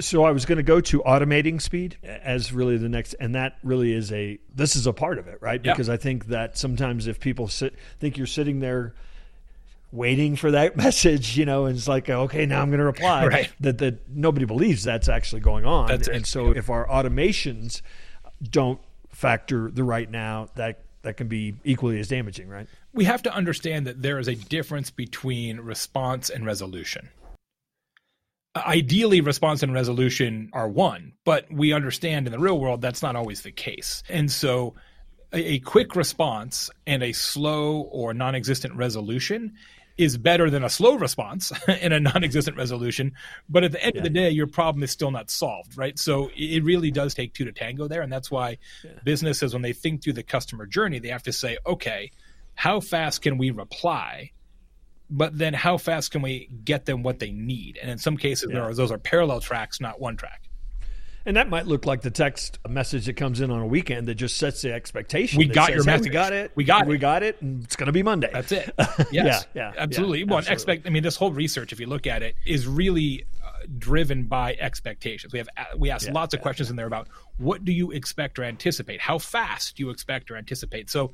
So 0.00 0.24
I 0.24 0.30
was 0.30 0.44
going 0.44 0.56
to 0.56 0.62
go 0.62 0.80
to 0.80 1.02
automating 1.02 1.60
speed 1.60 1.96
as 2.02 2.52
really 2.52 2.76
the 2.76 2.88
next, 2.88 3.14
and 3.14 3.34
that 3.34 3.58
really 3.62 3.92
is 3.92 4.12
a 4.12 4.38
this 4.54 4.76
is 4.76 4.86
a 4.86 4.92
part 4.92 5.18
of 5.18 5.28
it, 5.28 5.38
right? 5.40 5.62
Because 5.62 5.88
yeah. 5.88 5.94
I 5.94 5.96
think 5.96 6.26
that 6.26 6.56
sometimes 6.58 7.06
if 7.06 7.20
people 7.20 7.48
sit 7.48 7.74
think 7.98 8.16
you're 8.16 8.26
sitting 8.26 8.60
there 8.60 8.94
waiting 9.92 10.36
for 10.36 10.50
that 10.50 10.76
message, 10.84 11.36
you 11.36 11.46
know, 11.46 11.66
and 11.66 11.76
it's 11.76 11.88
like, 11.88 12.10
okay, 12.10 12.46
now 12.46 12.60
I'm 12.60 12.68
going 12.68 12.78
to 12.78 12.84
reply. 12.84 13.26
right. 13.28 13.52
That 13.60 13.78
that 13.78 14.08
nobody 14.08 14.44
believes 14.44 14.84
that's 14.84 15.08
actually 15.08 15.40
going 15.40 15.64
on, 15.64 15.88
that's 15.88 16.08
and 16.08 16.26
so 16.26 16.50
if 16.50 16.70
our 16.70 16.86
automations 16.86 17.80
don't 18.42 18.80
factor 19.10 19.70
the 19.70 19.84
right 19.84 20.10
now, 20.10 20.48
that 20.56 20.80
that 21.02 21.16
can 21.16 21.28
be 21.28 21.54
equally 21.64 22.00
as 22.00 22.08
damaging, 22.08 22.48
right? 22.48 22.66
We 22.92 23.04
have 23.04 23.22
to 23.24 23.34
understand 23.34 23.86
that 23.86 24.02
there 24.02 24.18
is 24.18 24.28
a 24.28 24.34
difference 24.34 24.90
between 24.90 25.60
response 25.60 26.30
and 26.30 26.44
resolution. 26.44 27.08
Ideally 28.56 29.20
response 29.20 29.62
and 29.62 29.72
resolution 29.72 30.50
are 30.52 30.68
one, 30.68 31.12
but 31.24 31.46
we 31.50 31.72
understand 31.72 32.26
in 32.26 32.32
the 32.32 32.38
real 32.38 32.58
world 32.58 32.80
that's 32.80 33.02
not 33.02 33.16
always 33.16 33.42
the 33.42 33.52
case. 33.52 34.02
And 34.08 34.30
so 34.30 34.74
a, 35.32 35.54
a 35.54 35.58
quick 35.58 35.96
response 35.96 36.70
and 36.86 37.02
a 37.02 37.12
slow 37.12 37.80
or 37.80 38.14
non 38.14 38.34
existent 38.34 38.74
resolution 38.76 39.54
is 39.96 40.16
better 40.16 40.50
than 40.50 40.64
a 40.64 40.68
slow 40.68 40.96
response 40.96 41.52
and 41.68 41.92
a 41.92 42.00
non-existent 42.00 42.56
resolution 42.56 43.12
but 43.48 43.62
at 43.62 43.72
the 43.72 43.82
end 43.82 43.94
yeah. 43.94 44.00
of 44.00 44.02
the 44.04 44.10
day 44.10 44.30
your 44.30 44.46
problem 44.46 44.82
is 44.82 44.90
still 44.90 45.10
not 45.10 45.30
solved 45.30 45.78
right 45.78 45.98
so 45.98 46.30
it 46.34 46.64
really 46.64 46.90
does 46.90 47.14
take 47.14 47.32
two 47.32 47.44
to 47.44 47.52
tango 47.52 47.86
there 47.86 48.02
and 48.02 48.12
that's 48.12 48.30
why 48.30 48.58
yeah. 48.82 48.90
businesses 49.04 49.52
when 49.52 49.62
they 49.62 49.72
think 49.72 50.02
through 50.02 50.12
the 50.12 50.22
customer 50.22 50.66
journey 50.66 50.98
they 50.98 51.08
have 51.08 51.22
to 51.22 51.32
say 51.32 51.56
okay 51.64 52.10
how 52.54 52.80
fast 52.80 53.22
can 53.22 53.38
we 53.38 53.50
reply 53.50 54.30
but 55.10 55.36
then 55.36 55.54
how 55.54 55.76
fast 55.76 56.10
can 56.10 56.22
we 56.22 56.48
get 56.64 56.86
them 56.86 57.02
what 57.02 57.18
they 57.18 57.30
need? 57.30 57.78
And 57.80 57.90
in 57.90 57.98
some 57.98 58.16
cases, 58.16 58.50
yeah. 58.52 58.60
are, 58.60 58.74
those 58.74 58.90
are 58.90 58.98
parallel 58.98 59.40
tracks, 59.40 59.80
not 59.80 60.00
one 60.00 60.16
track. 60.16 60.44
And 61.26 61.36
that 61.38 61.48
might 61.48 61.66
look 61.66 61.86
like 61.86 62.02
the 62.02 62.10
text 62.10 62.58
message 62.68 63.06
that 63.06 63.14
comes 63.14 63.40
in 63.40 63.50
on 63.50 63.60
a 63.60 63.66
weekend 63.66 64.08
that 64.08 64.16
just 64.16 64.36
sets 64.36 64.60
the 64.60 64.72
expectation. 64.72 65.38
We 65.38 65.46
got 65.46 65.68
says, 65.68 65.76
your 65.76 65.84
message. 65.84 66.04
we 66.04 66.10
got 66.10 66.32
it. 66.34 66.52
We 66.54 66.64
got 66.64 66.86
we 66.86 66.96
it. 66.96 66.98
got 66.98 67.22
it, 67.22 67.40
and 67.40 67.64
it's 67.64 67.76
going 67.76 67.86
to 67.86 67.92
be 67.92 68.02
Monday. 68.02 68.28
That's 68.32 68.52
it. 68.52 68.74
Yes. 69.10 69.46
yeah, 69.54 69.72
yeah, 69.72 69.82
absolutely. 69.82 70.20
Yeah, 70.20 70.24
well, 70.26 70.38
absolutely. 70.38 70.54
expect. 70.54 70.86
I 70.86 70.90
mean, 70.90 71.02
this 71.02 71.16
whole 71.16 71.30
research, 71.30 71.72
if 71.72 71.80
you 71.80 71.86
look 71.86 72.06
at 72.06 72.22
it, 72.22 72.34
is 72.44 72.66
really 72.66 73.24
uh, 73.42 73.50
driven 73.78 74.24
by 74.24 74.54
expectations. 74.58 75.32
We 75.32 75.38
have 75.38 75.48
uh, 75.56 75.64
we 75.76 75.90
ask 75.90 76.06
yeah, 76.06 76.12
lots 76.12 76.34
of 76.34 76.40
questions 76.40 76.68
in 76.68 76.76
there 76.76 76.86
about 76.86 77.08
what 77.38 77.64
do 77.64 77.72
you 77.72 77.90
expect 77.90 78.38
or 78.38 78.44
anticipate, 78.44 79.00
how 79.00 79.18
fast 79.18 79.76
do 79.76 79.84
you 79.84 79.90
expect 79.90 80.30
or 80.30 80.36
anticipate. 80.36 80.90
So 80.90 81.12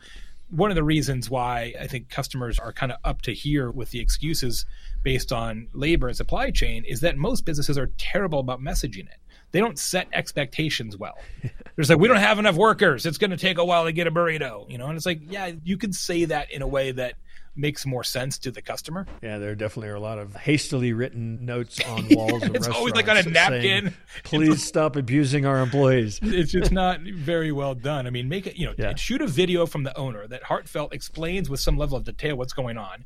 one 0.51 0.71
of 0.71 0.75
the 0.75 0.85
reasons 0.85 1.31
why 1.31 1.75
I 1.81 1.87
think 1.87 2.09
customers 2.09 2.59
are 2.59 2.73
kind 2.73 2.93
of 2.93 2.99
up 3.05 3.23
to 3.23 3.33
here 3.33 3.71
with 3.71 3.91
the 3.91 4.01
excuses 4.01 4.67
based 5.03 5.33
on 5.33 5.69
labor 5.73 6.09
and 6.09 6.17
supply 6.17 6.51
chain 6.51 6.85
is 6.85 7.01
that 7.01 7.17
most 7.17 7.45
businesses 7.45 7.79
are 7.79 7.91
terrible 7.99 8.41
about 8.41 8.61
messaging 8.61 9.07
it. 9.07 9.19
They 9.53 9.61
don't 9.61 9.79
set 9.79 10.09
expectations 10.13 10.97
well. 10.97 11.19
There's 11.77 11.91
like, 11.91 11.99
we 11.99 12.09
don't 12.09 12.19
have 12.19 12.39
enough 12.39 12.57
workers. 12.57 13.07
It's 13.07 13.19
going 13.19 13.31
to 13.31 13.37
take 13.37 13.59
a 13.59 13.65
while 13.65 13.85
to 13.85 13.93
get 13.93 14.07
a 14.07 14.11
burrito, 14.11 14.71
you 14.71 14.79
know? 14.79 14.87
And 14.87 14.97
it's 14.97 15.07
like, 15.07 15.21
yeah, 15.29 15.53
you 15.65 15.77
can 15.77 15.93
say 15.93 16.27
that 16.27 16.53
in 16.53 16.63
a 16.63 16.69
way 16.69 16.93
that 16.93 17.15
makes 17.57 17.85
more 17.85 18.05
sense 18.05 18.39
to 18.39 18.51
the 18.51 18.63
customer. 18.63 19.07
Yeah, 19.23 19.39
there 19.39 19.55
definitely 19.55 19.89
are 19.89 19.97
a 19.97 20.01
lot 20.01 20.19
of 20.19 20.35
hastily 20.35 20.93
written 20.93 21.45
notes 21.45 21.81
on 21.89 22.09
walls. 22.11 22.43
it's 22.43 22.69
always 22.69 22.95
like 22.95 23.09
on 23.09 23.17
a 23.17 23.23
napkin. 23.23 23.61
Saying, 23.61 23.95
Please 24.25 24.65
stop 24.65 24.97
abusing 24.97 25.47
our 25.47 25.61
employees. 25.61 26.19
it's 26.23 26.53
just 26.53 26.73
not 26.73 27.01
very 27.01 27.53
well 27.53 27.75
done. 27.75 28.07
I 28.07 28.11
mean, 28.11 28.29
make 28.29 28.47
it 28.47 28.57
you 28.57 28.67
know, 28.67 28.75
yeah. 28.79 28.95
shoot 28.95 29.23
a 29.23 29.27
video 29.27 29.67
from 29.67 29.85
the 29.85 29.97
owner 29.97 30.27
that 30.27 30.43
heartfelt 30.45 30.93
explains 30.95 31.51
with 31.51 31.61
some 31.61 31.77
level 31.77 31.97
of 31.97 32.05
detail 32.05 32.37
what's 32.37 32.53
going 32.53 32.79
on, 32.79 33.05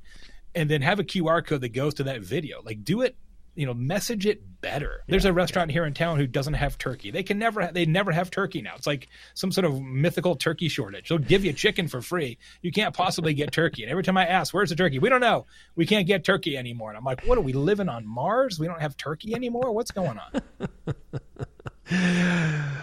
and 0.54 0.70
then 0.70 0.82
have 0.82 0.98
a 0.98 1.04
QR 1.04 1.44
code 1.44 1.60
that 1.62 1.72
goes 1.72 1.94
to 1.94 2.04
that 2.04 2.20
video. 2.20 2.62
Like, 2.62 2.84
do 2.84 3.02
it 3.02 3.16
you 3.54 3.66
know 3.66 3.74
message 3.74 4.26
it 4.26 4.42
better. 4.60 5.02
Yeah, 5.06 5.12
there's 5.12 5.24
a 5.24 5.32
restaurant 5.32 5.70
yeah. 5.70 5.74
here 5.74 5.84
in 5.84 5.94
town 5.94 6.18
who 6.18 6.26
doesn't 6.26 6.54
have 6.54 6.78
turkey. 6.78 7.10
They 7.10 7.22
can 7.22 7.38
never 7.38 7.70
they 7.72 7.86
never 7.86 8.12
have 8.12 8.30
turkey 8.30 8.62
now. 8.62 8.74
It's 8.76 8.86
like 8.86 9.08
some 9.34 9.52
sort 9.52 9.64
of 9.64 9.80
mythical 9.80 10.36
turkey 10.36 10.68
shortage. 10.68 11.08
They'll 11.08 11.18
give 11.18 11.44
you 11.44 11.52
chicken 11.52 11.88
for 11.88 12.00
free. 12.00 12.38
You 12.62 12.72
can't 12.72 12.94
possibly 12.94 13.34
get 13.34 13.52
turkey. 13.52 13.82
And 13.82 13.90
every 13.90 14.02
time 14.02 14.16
i 14.16 14.26
ask 14.26 14.54
where's 14.54 14.70
the 14.70 14.76
turkey? 14.76 14.98
We 14.98 15.08
don't 15.08 15.20
know. 15.20 15.46
We 15.76 15.86
can't 15.86 16.06
get 16.06 16.24
turkey 16.24 16.56
anymore. 16.56 16.90
And 16.90 16.98
i'm 16.98 17.04
like 17.04 17.24
what 17.24 17.38
are 17.38 17.42
we 17.42 17.52
living 17.52 17.88
on 17.88 18.06
mars? 18.06 18.58
We 18.58 18.66
don't 18.66 18.80
have 18.80 18.96
turkey 18.96 19.34
anymore? 19.34 19.72
What's 19.72 19.90
going 19.90 20.18
on 20.18 20.42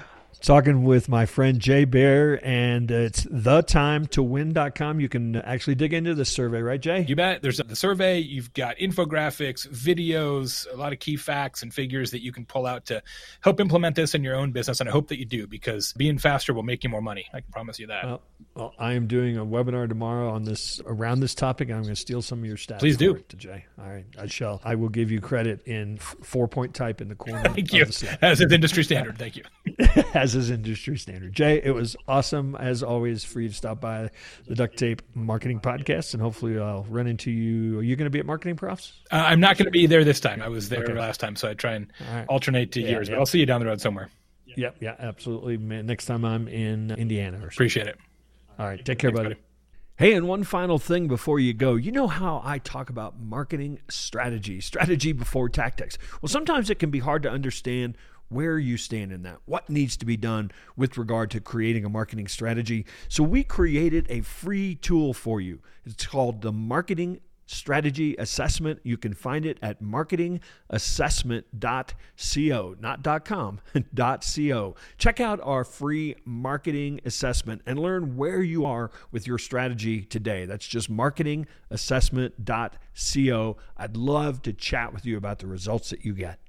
talking 0.42 0.84
with 0.84 1.08
my 1.08 1.26
friend 1.26 1.60
Jay 1.60 1.86
Baer, 1.86 2.40
and 2.44 2.90
it's 2.90 3.26
thetimetowin.com. 3.26 5.00
You 5.00 5.10
can 5.10 5.36
actually 5.38 5.76
dig 5.76 5.94
into 5.94 6.14
the 6.14 6.26
survey, 6.26 6.62
right, 6.62 6.80
Jay? 6.80 7.06
You 7.08 7.16
bet. 7.16 7.42
There's 7.42 7.58
the 7.58 7.76
survey. 7.76 8.20
You've 8.20 8.54
got 8.54 8.78
infographics, 8.78 9.68
videos, 9.68 10.72
a 10.72 10.76
lot 10.76 10.94
of 10.94 11.00
key 11.00 11.18
facts 11.18 11.62
and 11.64 11.74
figures 11.74 12.12
that 12.12 12.22
you 12.22 12.32
can 12.32 12.46
pull 12.46 12.66
out 12.66 12.86
to 12.88 13.02
help 13.42 13.60
implement 13.60 13.96
this 13.96 14.16
in 14.16 14.24
your 14.24 14.36
own 14.36 14.52
business. 14.52 14.80
And 14.80 14.90
I 14.90 14.92
hope 14.92 15.08
that 15.10 15.20
you 15.20 15.26
do 15.26 15.48
because 15.48 15.94
being 15.94 16.18
faster 16.18 16.54
will 16.54 16.64
make 16.64 16.84
you 16.84 16.90
more 16.90 17.02
money. 17.02 17.26
I 17.34 17.42
can 17.42 17.52
promise 17.52 17.80
you 17.80 17.88
that. 17.88 18.06
Well, 18.06 18.22
well 18.56 18.74
I 18.80 18.94
am 18.94 19.08
doing 19.08 19.38
a 19.38 19.46
webinar 19.46 19.88
tomorrow 19.88 20.30
on 20.30 20.44
this 20.44 20.82
around 20.86 21.20
this 21.20 21.36
topic. 21.36 21.70
I'm 21.70 21.84
going 21.84 21.90
to 21.94 21.96
steal 21.96 22.22
some 22.22 22.40
of 22.40 22.46
your 22.46 22.58
stats. 22.58 22.80
Please 22.80 22.98
do, 22.98 23.18
to 23.30 23.36
Jay. 23.36 23.66
All 23.80 23.90
right, 23.90 24.06
I 24.20 24.28
shall. 24.28 24.62
I 24.64 24.76
will 24.76 24.90
give 24.90 25.12
you 25.12 25.22
credit 25.22 25.66
in 25.68 25.98
four 25.98 26.48
point 26.48 26.74
type 26.74 27.02
in 27.02 27.08
the 27.08 27.16
corner. 27.16 27.44
Thank 27.54 27.74
you. 27.74 27.86
As 28.22 28.42
is 28.42 28.52
industry 28.52 28.84
standard. 28.84 29.18
Thank 29.18 29.36
you. 29.36 29.44
As 29.82 30.06
as 30.15 30.36
is 30.36 30.50
industry 30.52 30.98
standard. 30.98 31.34
Jay, 31.34 31.62
it 31.63 31.72
was 31.72 31.96
awesome 32.08 32.56
as 32.56 32.84
always 32.84 33.24
for 33.24 33.41
you 33.41 33.50
to 33.50 33.54
stop 33.54 33.82
by 33.82 34.10
the 34.48 34.56
Duct 34.56 34.78
Tape 34.78 35.02
Marketing 35.15 35.60
Podcast, 35.60 36.13
and 36.13 36.22
hopefully 36.22 36.60
I'll 36.60 36.84
run 36.84 37.08
into 37.08 37.32
you. 37.32 37.80
Are 37.80 37.84
you 37.84 37.96
going 37.96 38.06
to 38.06 38.10
be 38.10 38.20
at 38.20 38.26
MarketingProfs? 38.26 38.91
Uh, 39.12 39.15
I'm 39.15 39.39
not 39.39 39.58
going 39.58 39.65
to 39.65 39.72
be 39.72 39.88
there 39.88 40.04
this 40.04 40.20
time. 40.20 40.41
I 40.41 40.48
was 40.50 40.70
there 40.70 40.84
okay. 40.84 40.94
last 40.94 41.20
time, 41.20 41.36
so 41.36 41.50
I 41.50 41.54
try 41.54 41.74
and 41.74 41.91
right. 42.13 42.26
alternate 42.28 42.72
to 42.74 42.82
yeah, 42.82 42.89
years. 42.89 43.10
Yeah. 43.10 43.15
But 43.15 43.20
I'll 43.20 43.26
see 43.26 43.39
you 43.39 43.46
down 43.46 43.60
the 43.62 43.67
road 43.67 43.82
somewhere. 43.82 44.10
Yep, 44.46 44.78
yeah, 44.82 44.96
absolutely. 45.00 45.58
Next 45.58 46.06
time 46.06 46.26
I'm 46.26 46.48
in 46.48 46.91
Indiana. 46.91 47.41
Appreciate 47.46 47.88
it. 47.88 47.98
All 48.60 48.65
right, 48.65 48.84
take 48.84 49.00
care, 49.00 49.10
Thanks, 49.10 49.17
buddy. 49.17 49.36
buddy. 49.36 49.41
Hey, 49.98 50.13
and 50.13 50.28
one 50.28 50.44
final 50.44 50.80
thing 50.80 51.08
before 51.08 51.39
you 51.39 51.54
go. 51.54 51.76
You 51.76 51.91
know 51.91 52.08
how 52.08 52.41
I 52.44 52.58
talk 52.58 52.89
about 52.89 53.20
marketing 53.20 53.80
strategy, 53.88 54.60
strategy 54.60 55.13
before 55.13 55.48
tactics. 55.48 55.98
Well, 56.22 56.30
sometimes 56.30 56.70
it 56.70 56.80
can 56.80 56.89
be 56.89 57.00
hard 57.00 57.24
to 57.24 57.30
understand 57.30 57.96
where 58.32 58.58
you 58.58 58.78
stand 58.78 59.12
in 59.12 59.24
that, 59.24 59.39
what 59.46 59.70
needs 59.70 59.98
to 59.98 60.06
be 60.06 60.17
done 60.17 60.52
with 60.76 60.98
regard 60.98 61.32
to 61.32 61.39
creating 61.39 61.86
a 61.86 61.89
marketing 61.89 62.28
strategy. 62.28 62.86
So, 63.10 63.24
we 63.24 63.44
created 63.44 64.08
a 64.10 64.22
free 64.22 64.76
tool 64.76 65.13
for 65.13 65.41
you. 65.41 65.62
It's 65.86 66.06
called 66.06 66.41
the 66.41 66.52
Marketing 66.52 67.20
Strategy 67.52 68.15
Assessment. 68.17 68.80
You 68.84 68.98
can 68.98 69.13
find 69.13 69.46
it 69.46 69.60
at 69.62 69.84
marketingassessment.co, 69.84 72.76
not 72.80 73.26
.com, 73.26 73.60
.co. 73.96 74.76
Check 74.98 75.20
out 75.20 75.39
our 75.44 75.63
free 75.63 76.15
marketing 76.26 77.02
assessment 77.06 77.62
and 77.65 77.78
learn 77.78 78.15
where 78.15 78.41
you 78.41 78.65
are 78.65 78.89
with 79.12 79.28
your 79.28 79.38
strategy 79.38 80.02
today. 80.04 80.46
That's 80.46 80.67
just 80.67 80.91
marketingassessment.co. 80.91 83.58
I'd 83.78 83.98
love 83.98 84.41
to 84.44 84.54
chat 84.54 84.94
with 84.94 85.06
you 85.06 85.17
about 85.17 85.39
the 85.39 85.48
results 85.48 85.89
that 85.89 86.06
you 86.06 86.13
get. 86.13 86.39